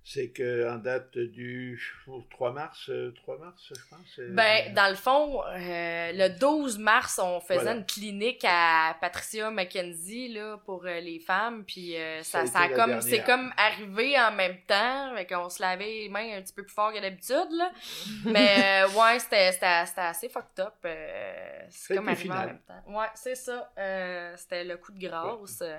[0.03, 4.19] c'est que en date du oh, 3 mars, euh, 3 mars, je pense.
[4.19, 7.73] euh, Ben, dans le fond, euh, le 12 mars, on faisait Voilà.
[7.75, 11.63] une clinique à Patricia McKenzie là, pour euh, les femmes.
[11.65, 15.13] Puis euh, Ça ça, a comme, c'est comme arrivé en même temps.
[15.15, 17.51] Fait qu'on se lavait les mains un petit peu plus fort que d'habitude.
[17.51, 17.71] là.
[18.25, 20.73] Mais euh, ouais, c'était, c'était, c'était assez fucked up.
[20.85, 22.83] euh, c'est comme arrivé en même temps.
[22.99, 23.71] Ouais, c'est ça.
[23.77, 25.59] Euh, c'était le coup de grâce.
[25.61, 25.77] euh.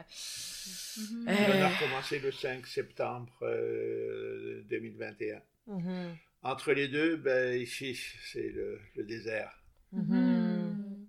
[0.99, 1.27] Mhm.
[1.29, 3.33] Euh, On a recommencé le 5 septembre
[4.11, 5.40] euh, 2021.
[5.66, 6.16] Mhm.
[6.42, 7.94] Entre les deux, ben, ici,
[8.32, 9.52] c'est le, le désert.
[9.92, 10.04] Mhm.
[10.16, 11.06] Mhm.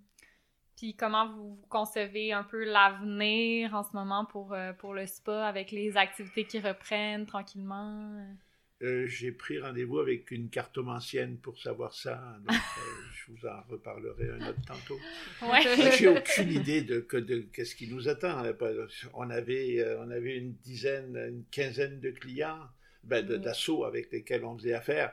[0.76, 5.46] Puis comment vous concevez un peu l'avenir en ce moment pour, euh, pour le spa
[5.46, 8.26] avec les activités qui reprennent tranquillement?
[8.82, 12.48] Euh, J'ai pris rendez-vous avec une cartomancienne pour savoir ça, donc
[12.78, 12.82] euh,
[13.14, 14.98] je vous en reparlerai un autre tantôt.
[15.42, 15.60] Ouais.
[15.96, 18.38] J'ai aucune idée de, que- de qu'est-ce qui nous attend.
[18.44, 18.52] hein.
[19.14, 22.58] On avait, euh, on avait une dizaine, une quinzaine de clients,
[23.04, 23.42] ben, de- Mhm.
[23.42, 25.12] d'assauts avec lesquels on faisait affaire.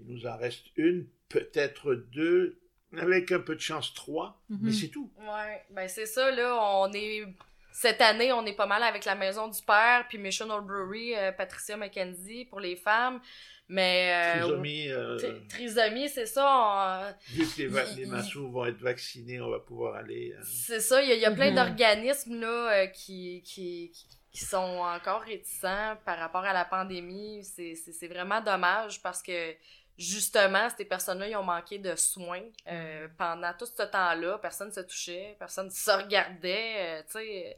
[0.00, 2.58] Il nous en reste une, peut-être deux,
[2.96, 4.58] avec un peu de chance trois, Mhm.
[4.62, 5.10] mais c'est tout.
[5.18, 7.24] Ouais, ben c'est ça, là, on est...
[7.72, 11.14] Cette année, on est pas mal avec la Maison du Père, puis Mission Old Brewery,
[11.14, 13.20] euh, Patricia McKenzie pour les femmes,
[13.68, 14.10] mais...
[14.36, 18.64] euh, Trisomie, euh, tri- Trisomie, c'est ça, on- vu que les, il- les massos vont
[18.64, 20.34] être vaccinés, on va pouvoir aller...
[20.36, 21.56] euh, c'est ça, il y a, il y a plein Mhm.
[21.56, 24.56] d'organismes, là, euh, qui, qui, qui- qui sont
[24.96, 27.44] encore réticents par rapport à la pandémie.
[27.44, 29.54] C'est c'est- c'est vraiment dommage parce que,
[29.98, 34.38] justement, ces personnes-là, ils ont manqué de soins euh, pendant tout ce temps-là.
[34.38, 37.56] Personne ne se touchait, personne ne se regardait, euh, tu sais.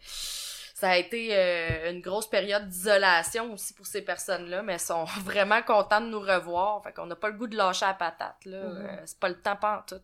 [0.74, 5.04] Ça a été euh, une grosse période d'isolation aussi pour ces personnes-là, mais elles sont
[5.24, 6.82] vraiment contentes de nous revoir.
[6.82, 8.56] Fait qu'on n'a pas le goût de lâcher la patate, là.
[8.56, 10.00] Euh, c'est pas le temps pas en tout.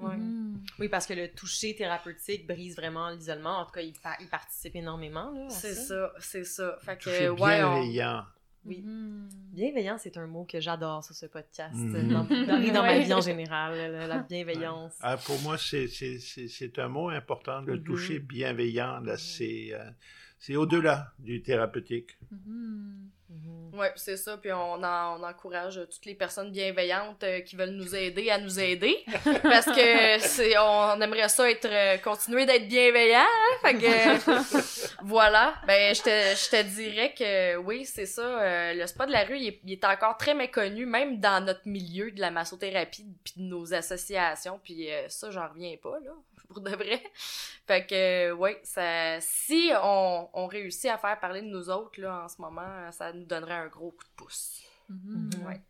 [0.00, 0.16] Ouais.
[0.16, 0.60] Mhm.
[0.78, 3.58] Oui, parce que le toucher thérapeutique brise vraiment l'isolement.
[3.58, 5.32] En tout cas, il, pa- il participe énormément.
[5.50, 6.76] C'est ça, c'est ça.
[6.80, 7.82] Fait que, bien ouais, on...
[7.82, 8.26] les liens.
[8.64, 8.82] Oui.
[8.84, 9.28] Mhm.
[9.52, 11.74] Bienveillance, c'est un mot que j'adore sur ce podcast.
[11.74, 12.08] Mhm.
[12.12, 14.92] Dans, dans- dans ma vie en général, la, la bienveillance.
[15.00, 17.82] Ah, pour moi, c'est- c'est c'est- c'est un mot important Mhm.
[17.82, 19.00] toucher bienveillant.
[19.00, 19.90] Là, c'est euh,
[20.38, 22.16] c'est au-delà du thérapeutique.
[22.30, 23.10] Mhm.
[23.30, 23.78] Mhm.
[23.78, 24.38] Ouais, c'est ça.
[24.38, 28.38] Puis on, en- on encourage toutes les personnes bienveillantes euh, qui veulent nous aider à
[28.38, 28.96] nous aider.
[29.42, 33.18] Parce que c'est, on aimerait ça être, euh, continuer d'être bienveillant.
[33.20, 33.56] hein.
[33.62, 35.54] Fait que, voilà.
[35.66, 38.22] Ben, je te, je te dirais que oui, c'est ça.
[38.42, 41.44] euh, le spa de la rue, il est, il est encore très méconnu, même dans
[41.44, 44.58] notre milieu de la massothérapie puis de nos associations.
[44.64, 46.12] Puis euh, ça, j'en reviens pas, là,
[46.48, 47.02] pour de vrai.
[47.66, 52.24] Fait que, oui, ça, si on, on réussit à faire parler de nous autres, là,
[52.24, 54.60] en ce moment, ça nous donnerait un gros coup de pouce.
[54.88, 55.30] Mhm.
[55.46, 55.60] Ouais.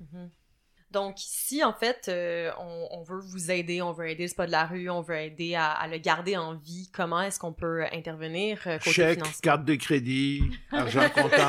[0.00, 0.30] Mhm.
[0.90, 4.44] Donc, si en fait, euh, on, on veut vous aider, on veut aider le spa
[4.46, 7.54] de la rue, on veut aider à, à le garder en vie, comment est-ce qu'on
[7.54, 9.40] peut intervenir euh, côté Chèque, financement?
[9.42, 11.48] carte de crédit, argent comptant.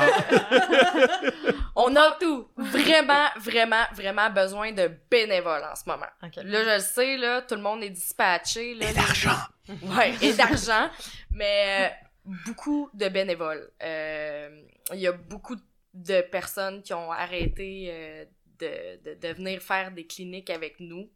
[1.76, 6.06] On a tout, vraiment, vraiment, vraiment besoin de bénévoles en ce moment.
[6.22, 6.28] Là,
[6.64, 8.74] je le sais, là, tout le monde est dispatché.
[8.74, 9.38] Là, Et les- d'argent.
[9.82, 10.90] Ouais, et d'argent,
[11.30, 13.70] mais euh, beaucoup de bénévoles.
[13.82, 14.62] Euh,
[14.92, 15.56] Il y a beaucoup
[15.94, 18.24] de personnes qui ont arrêté euh,
[18.60, 21.08] de, de, de venir faire des cliniques avec nous.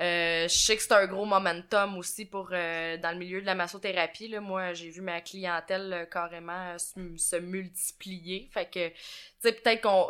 [0.00, 3.46] Euh, je sais que c'est un gros momentum aussi pour euh, dans le milieu de
[3.46, 4.28] la massothérapie.
[4.28, 4.40] Là.
[4.40, 8.48] Moi, j'ai vu ma clientèle euh, carrément se, se multiplier.
[8.52, 8.94] Fait que, tu
[9.40, 10.08] sais, peut-être qu'on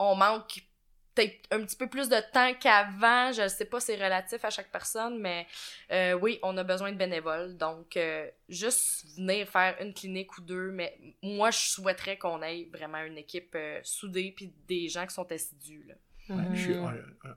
[0.00, 0.62] on manque
[1.14, 3.32] peut-être un petit peu plus de temps qu'avant.
[3.32, 5.46] Je sais pas, c'est relatif à chaque personne, mais
[5.92, 7.56] euh, oui, on a besoin de bénévoles.
[7.56, 12.68] Donc, euh, juste venir faire une clinique ou deux, mais moi, je souhaiterais qu'on ait
[12.72, 15.84] vraiment une équipe euh, soudée puis des gens qui sont assidus.
[15.86, 15.94] Là.
[16.36, 16.92] Ouais, je suis- on,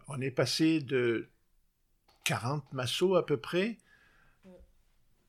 [0.07, 1.29] on est passé de
[2.23, 3.77] 40 massos à peu près?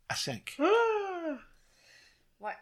[0.09, 0.57] À 5.
[2.41, 2.53] Ouais.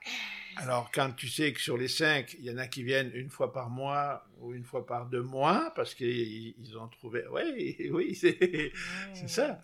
[0.57, 3.31] Alors, quand tu sais que sur les 5, il y en a qui viennent une
[3.31, 7.24] fois par mois ou une fois par deux mois parce qu'ils ils ont trouvé.
[7.31, 8.72] Oui, oui, c'est
[9.14, 9.61] c'est ça.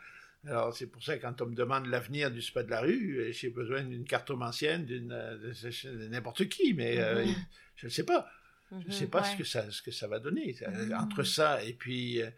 [0.47, 3.33] Alors, c'est pour ça, quand on me demande l'avenir du spa de la rue, euh,
[3.33, 7.35] j'ai besoin d'une cartomancienne, d'une euh, de, de- de n'importe qui, mais euh, Mhm.
[7.77, 8.31] je ne sais pas.
[8.71, 9.11] Je ne sais Mhm.
[9.11, 9.29] pas ouais.
[9.31, 10.57] ce, que ça, ce que ça va donner.
[10.67, 10.95] Mhm.
[10.99, 12.31] Entre ça et puis, euh,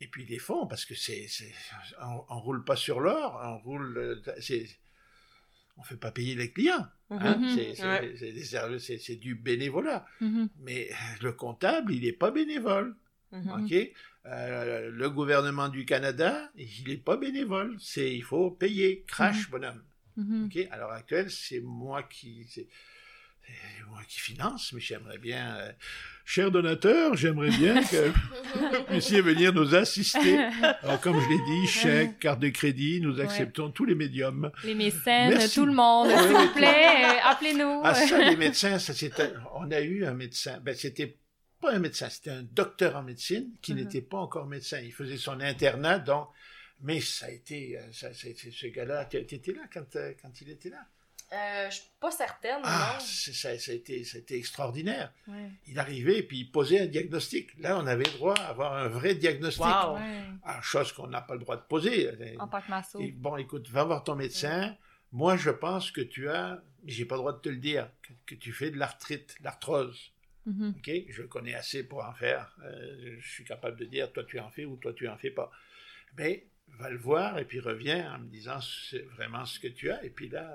[0.00, 1.26] et puis les fonds, parce que c'est,
[2.02, 4.66] on, on roule pas sur l'or, on roule, euh, c'est,
[5.76, 6.86] on fait pas payer les clients.
[7.10, 7.36] hein.
[7.38, 7.56] Mhm.
[7.56, 8.12] C'est, c'est, Ouais.
[8.14, 10.06] des du bénévolat.
[10.20, 10.48] Mhm.
[10.60, 12.96] Mais euh, le comptable, il n'est pas bénévole.
[13.32, 13.72] Ok?
[14.26, 17.76] Euh, le gouvernement du Canada, il n'est pas bénévole.
[17.78, 19.04] C'est, il faut payer.
[19.06, 19.82] Crash, bonhomme.
[20.16, 20.46] Mhm.
[20.46, 22.46] Ok, à l'heure actuelle, c'est moi qui,
[23.88, 25.72] moi qui finance, mais j'aimerais bien, euh,
[26.24, 28.08] cher donateur, j'aimerais bien que
[28.54, 30.38] vous puissiez venir nous assister.
[30.82, 34.50] Alors, comme je l'ai dit, chèque, carte de crédit, nous acceptons tous les médiums.
[34.64, 35.54] Les mécènes, Merci.
[35.54, 37.80] tout le monde, s'il vous plaît, euh, appelez-nous.
[37.84, 41.16] Ah, ça, les médecins, ça, c'était, on a eu un médecin, ben, c'était
[41.60, 43.80] pas un médecin, c'était un docteur en médecine qui Mhm.
[43.80, 44.78] n'était pas encore médecin.
[44.80, 46.28] Il faisait son internat, donc,
[46.80, 50.30] mais ça a été, euh, ça, c'est- ce gars-là, tu étais là quand, euh, quand
[50.40, 50.86] il était là.
[51.32, 53.04] Euh, je suis pas certaine, Ah, non.
[53.04, 55.12] ça, ça a été, ça a été extraordinaire.
[55.28, 55.48] Ouais.
[55.68, 57.56] Il arrivait et puis il posait un diagnostic.
[57.60, 59.64] Là, on avait le droit à avoir un vrai diagnostic.
[59.64, 59.94] Wow.
[59.94, 60.22] Ouais.
[60.42, 62.10] Ah, chose qu'on n'a pas le droit de poser.
[62.38, 62.98] En tant que masso.
[63.00, 64.76] Et bon, écoute, va voir ton médecin.
[65.12, 67.88] Moi, je pense que tu as, mais j'ai pas le droit de te le dire,
[68.02, 70.12] que, que tu fais de l'arthrite, l'arthrose.
[70.46, 70.74] Mhm.
[70.78, 72.56] Ok, je connais assez pour en faire.
[72.64, 75.30] Euh, je suis capable de dire, toi tu en fais ou toi tu en fais
[75.30, 75.50] pas.
[76.16, 76.46] Mais
[76.78, 80.02] va le voir et puis reviens en me disant c'est vraiment ce que tu as.
[80.04, 80.48] Et puis là,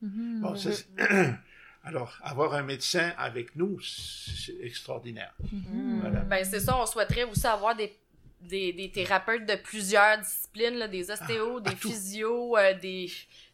[0.00, 0.40] Mhm.
[0.40, 0.54] bon,
[1.84, 5.32] alors avoir un médecin avec nous, c'est extraordinaire.
[5.52, 6.00] Mhm.
[6.00, 6.20] Voilà.
[6.20, 7.92] Ben, c'est ça, on souhaiterait aussi avoir des,
[8.40, 11.88] des, des thérapeutes de plusieurs disciplines, là, des ostéos, Ah, des tout.
[11.88, 13.10] physios, euh, des,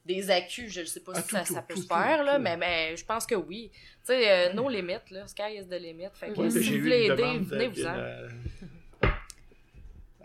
[0.06, 1.86] des accus, je ne sais pas Ah, si tout, ça, tout, ça peut tout, se
[1.86, 2.42] faire, tout, là, tout.
[2.42, 3.70] mais, mais je pense que oui.
[3.72, 3.78] Tu
[4.14, 6.06] sais, euh, nos limites, là, sky is the limit.
[6.14, 7.94] Fait que Ouais, si j'ai vous voulez aider, venez vous en.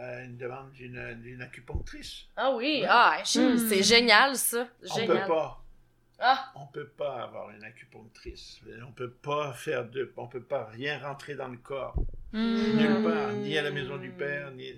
[0.03, 2.25] Euh, une demande d'une d'une acupunctrice.
[2.35, 2.87] Ah oui, Ouais.
[2.89, 3.57] ah, Hmm.
[3.57, 4.67] c'est génial, ça.
[4.83, 5.27] On peut Génial.
[5.27, 5.59] pas.
[6.19, 8.61] Ah, On peut pas avoir une acupunctrice.
[8.87, 11.95] On peut pas faire de, on peut pas rien rentrer dans le corps.
[12.31, 12.77] Mhm.
[12.77, 14.71] Nulle part, ni à la maison du père, ni.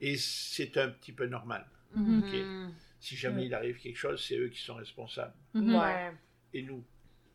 [0.00, 1.64] Et c'est un petit peu normal.
[1.94, 2.72] Mhm.
[2.98, 5.34] Si jamais il arrive quelque chose, c'est eux qui sont responsables.
[5.54, 6.10] Ouais.
[6.54, 6.82] Et nous.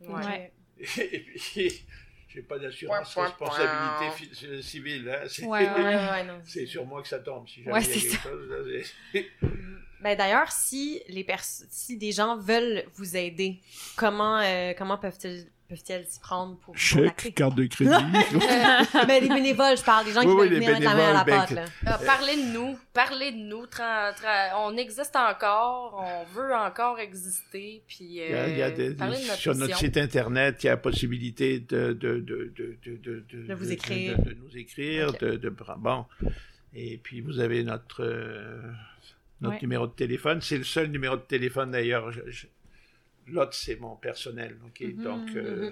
[0.01, 0.51] Ouais.
[0.97, 1.85] Et puis,
[2.29, 5.09] j'ai pas d'assurance point, responsabilité fi- civile.
[5.09, 5.25] hein.
[5.27, 5.69] C'est Ouais, ouais.
[5.75, 6.39] Ouais, ouais, non.
[6.45, 7.47] c'est sur moi que ça tombe.
[7.47, 9.21] Si jamais Ouais, il y a c'est quelque chose, là,
[10.01, 13.59] Ben d'ailleurs, si les pers- si des gens veulent vous aider,
[13.97, 17.91] comment euh, comment peuvent-ils peuvent-ils s'y prendre pour Chèque, carte de crédit.
[19.07, 21.13] Mais les bénévoles, je parle, des gens qui Oui, les venir mettre la main à
[21.13, 21.49] la pâte.
[21.53, 21.65] ben, là.
[21.85, 23.65] Ah, parlez de nous, parlez de nous.
[23.65, 28.61] tra- tra- on existe encore, on veut encore exister, puis Il y a, il y
[28.63, 31.59] a euh, des- parlez de notre sur notre site internet, il y a la possibilité
[31.59, 34.17] de, de, de, de, de, de, De vous écrire.
[34.17, 35.19] de, de nous écrire, Ok.
[35.21, 36.05] de, de- bon.
[36.73, 38.61] Et puis vous avez notre, euh,
[39.41, 39.61] notre Ouais.
[39.61, 40.39] numéro de téléphone.
[40.41, 42.11] C'est le seul numéro de téléphone d'ailleurs.
[42.11, 42.47] Je- je-
[43.31, 44.57] L'autre, c'est mon personnel.
[44.65, 44.81] ok?
[44.81, 45.71] Mhm, Donc, euh,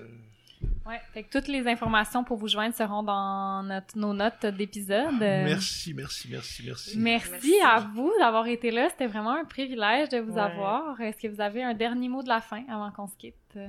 [0.87, 5.21] Ouais, fait que toutes les informations pour vous joindre seront dans notre- nos notes d'épisode.
[5.21, 6.97] Euh, merci, merci, merci, merci.
[6.97, 7.53] Merci, Merci.
[7.63, 8.87] à vous d'avoir été là.
[8.89, 10.41] C'était vraiment un privilège de vous Ouais.
[10.41, 10.99] avoir.
[11.01, 13.59] Est-ce que vous avez un dernier mot de la fin avant qu'on se quitte?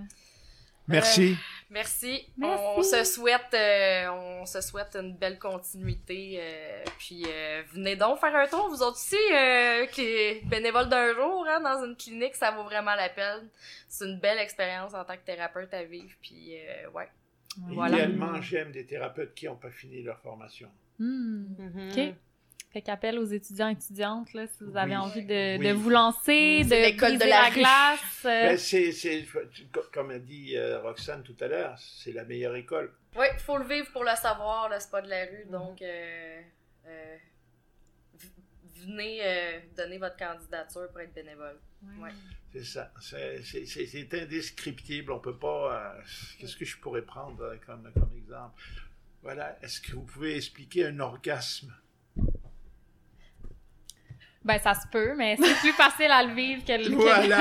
[0.89, 1.37] Merci.
[1.71, 2.27] Merci.
[2.39, 2.65] Merci.
[2.65, 6.39] On se souhaite, euh, on se souhaite une belle continuité.
[6.41, 11.15] euh, puis euh, venez donc faire un tour, vous autres aussi, euh, qui bénévoles d'un
[11.15, 13.49] jour hein, dans une clinique, ça vaut vraiment la peine.
[13.87, 16.15] C'est une belle expérience en tant que thérapeute à vivre.
[16.23, 17.09] Puis euh, ouais.
[17.69, 17.97] Voilà.
[17.97, 20.71] Idéalement, j'aime des thérapeutes qui n'ont pas fini leur formation.
[20.99, 21.91] Mhm.
[21.91, 22.15] OK.
[22.71, 24.97] Fait qu'appel aux étudiants et étudiantes, là, si vous avez Oui.
[24.99, 25.67] envie de, Oui.
[25.69, 28.25] de vous lancer, de l'école de la la, glace.
[28.27, 29.25] euh, Ben, c'est, c'est-
[29.91, 32.93] comme a dit euh, Roxane tout à l'heure, c'est la meilleure école.
[33.17, 36.41] Ouais, faut le vivre pour le savoir, là, c'est pas de la rue, donc euh,
[36.87, 37.17] euh,
[38.87, 41.59] venez euh, donner votre candidature pour être bénévole.
[41.99, 42.11] Ouais.
[42.53, 42.93] C'est ça.
[43.01, 45.13] C'est, c'est- c'est- c'est indescriptible.
[45.13, 45.95] On peut pas.
[45.97, 46.01] euh,
[46.39, 48.61] qu'est-ce que je pourrais prendre comme, comme exemple?
[49.23, 49.59] Voilà.
[49.63, 51.75] Est-ce que vous pouvez expliquer un orgasme?
[54.45, 56.91] Ben, ça se peut, mais c'est plus facile à le vivre que le.
[56.97, 57.39] Voilà.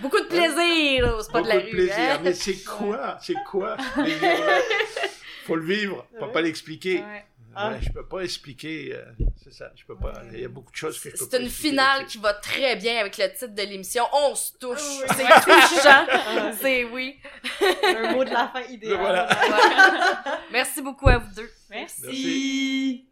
[0.00, 1.72] Beaucoup de plaisir, c'est pas de la Beaucoup rue.
[1.72, 1.94] plaisir.
[1.98, 2.20] hein?
[2.22, 3.18] Mais c'est quoi?
[3.20, 3.76] C'est quoi?
[5.46, 6.06] Faut le vivre.
[6.18, 7.00] Faut pas l'expliquer.
[7.00, 7.24] Ouais.
[7.54, 7.70] Ah.
[7.70, 8.94] Ouais, je peux pas expliquer.
[8.94, 9.04] euh,
[9.42, 9.70] c'est ça.
[9.74, 10.12] Je peux pas.
[10.32, 12.76] Il y a beaucoup de choses que je peux C'est une finale qui va très
[12.76, 14.04] bien avec le titre de l'émission.
[14.12, 14.78] On se touche.
[14.80, 15.04] Oui.
[15.16, 16.06] C'est touchant.
[16.62, 17.18] C'est oui.
[17.84, 18.98] Un mot de la fin idéal.
[19.00, 19.28] Voilà.
[20.52, 21.50] Merci beaucoup à vous deux.
[21.70, 22.00] Merci.
[22.04, 23.09] Merci.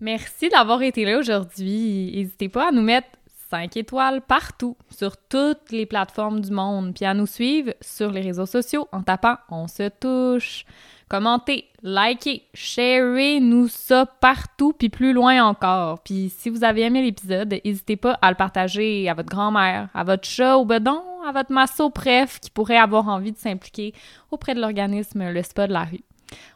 [0.00, 2.12] Merci d'avoir été là aujourd'hui.
[2.14, 3.08] N'hésitez pas à nous mettre
[3.50, 8.20] 5 étoiles partout, sur toutes les plateformes du monde, puis à nous suivre sur les
[8.20, 10.64] réseaux sociaux en tapant On se touche.
[11.10, 15.98] Commentez, likez, sharez nous ça partout, puis plus loin encore.
[16.04, 20.04] Puis si vous avez aimé l'épisode, n'hésitez pas à le partager à votre grand-mère, à
[20.04, 23.92] votre chat au bedon, à votre masso préf qui pourrait avoir envie de s'impliquer
[24.30, 26.04] auprès de l'organisme Le Spa de la rue.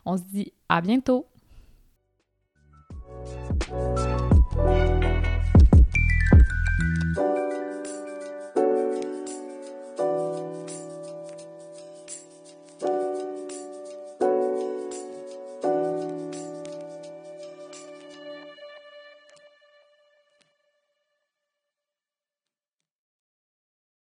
[0.07, 1.27] On se dit à bientôt!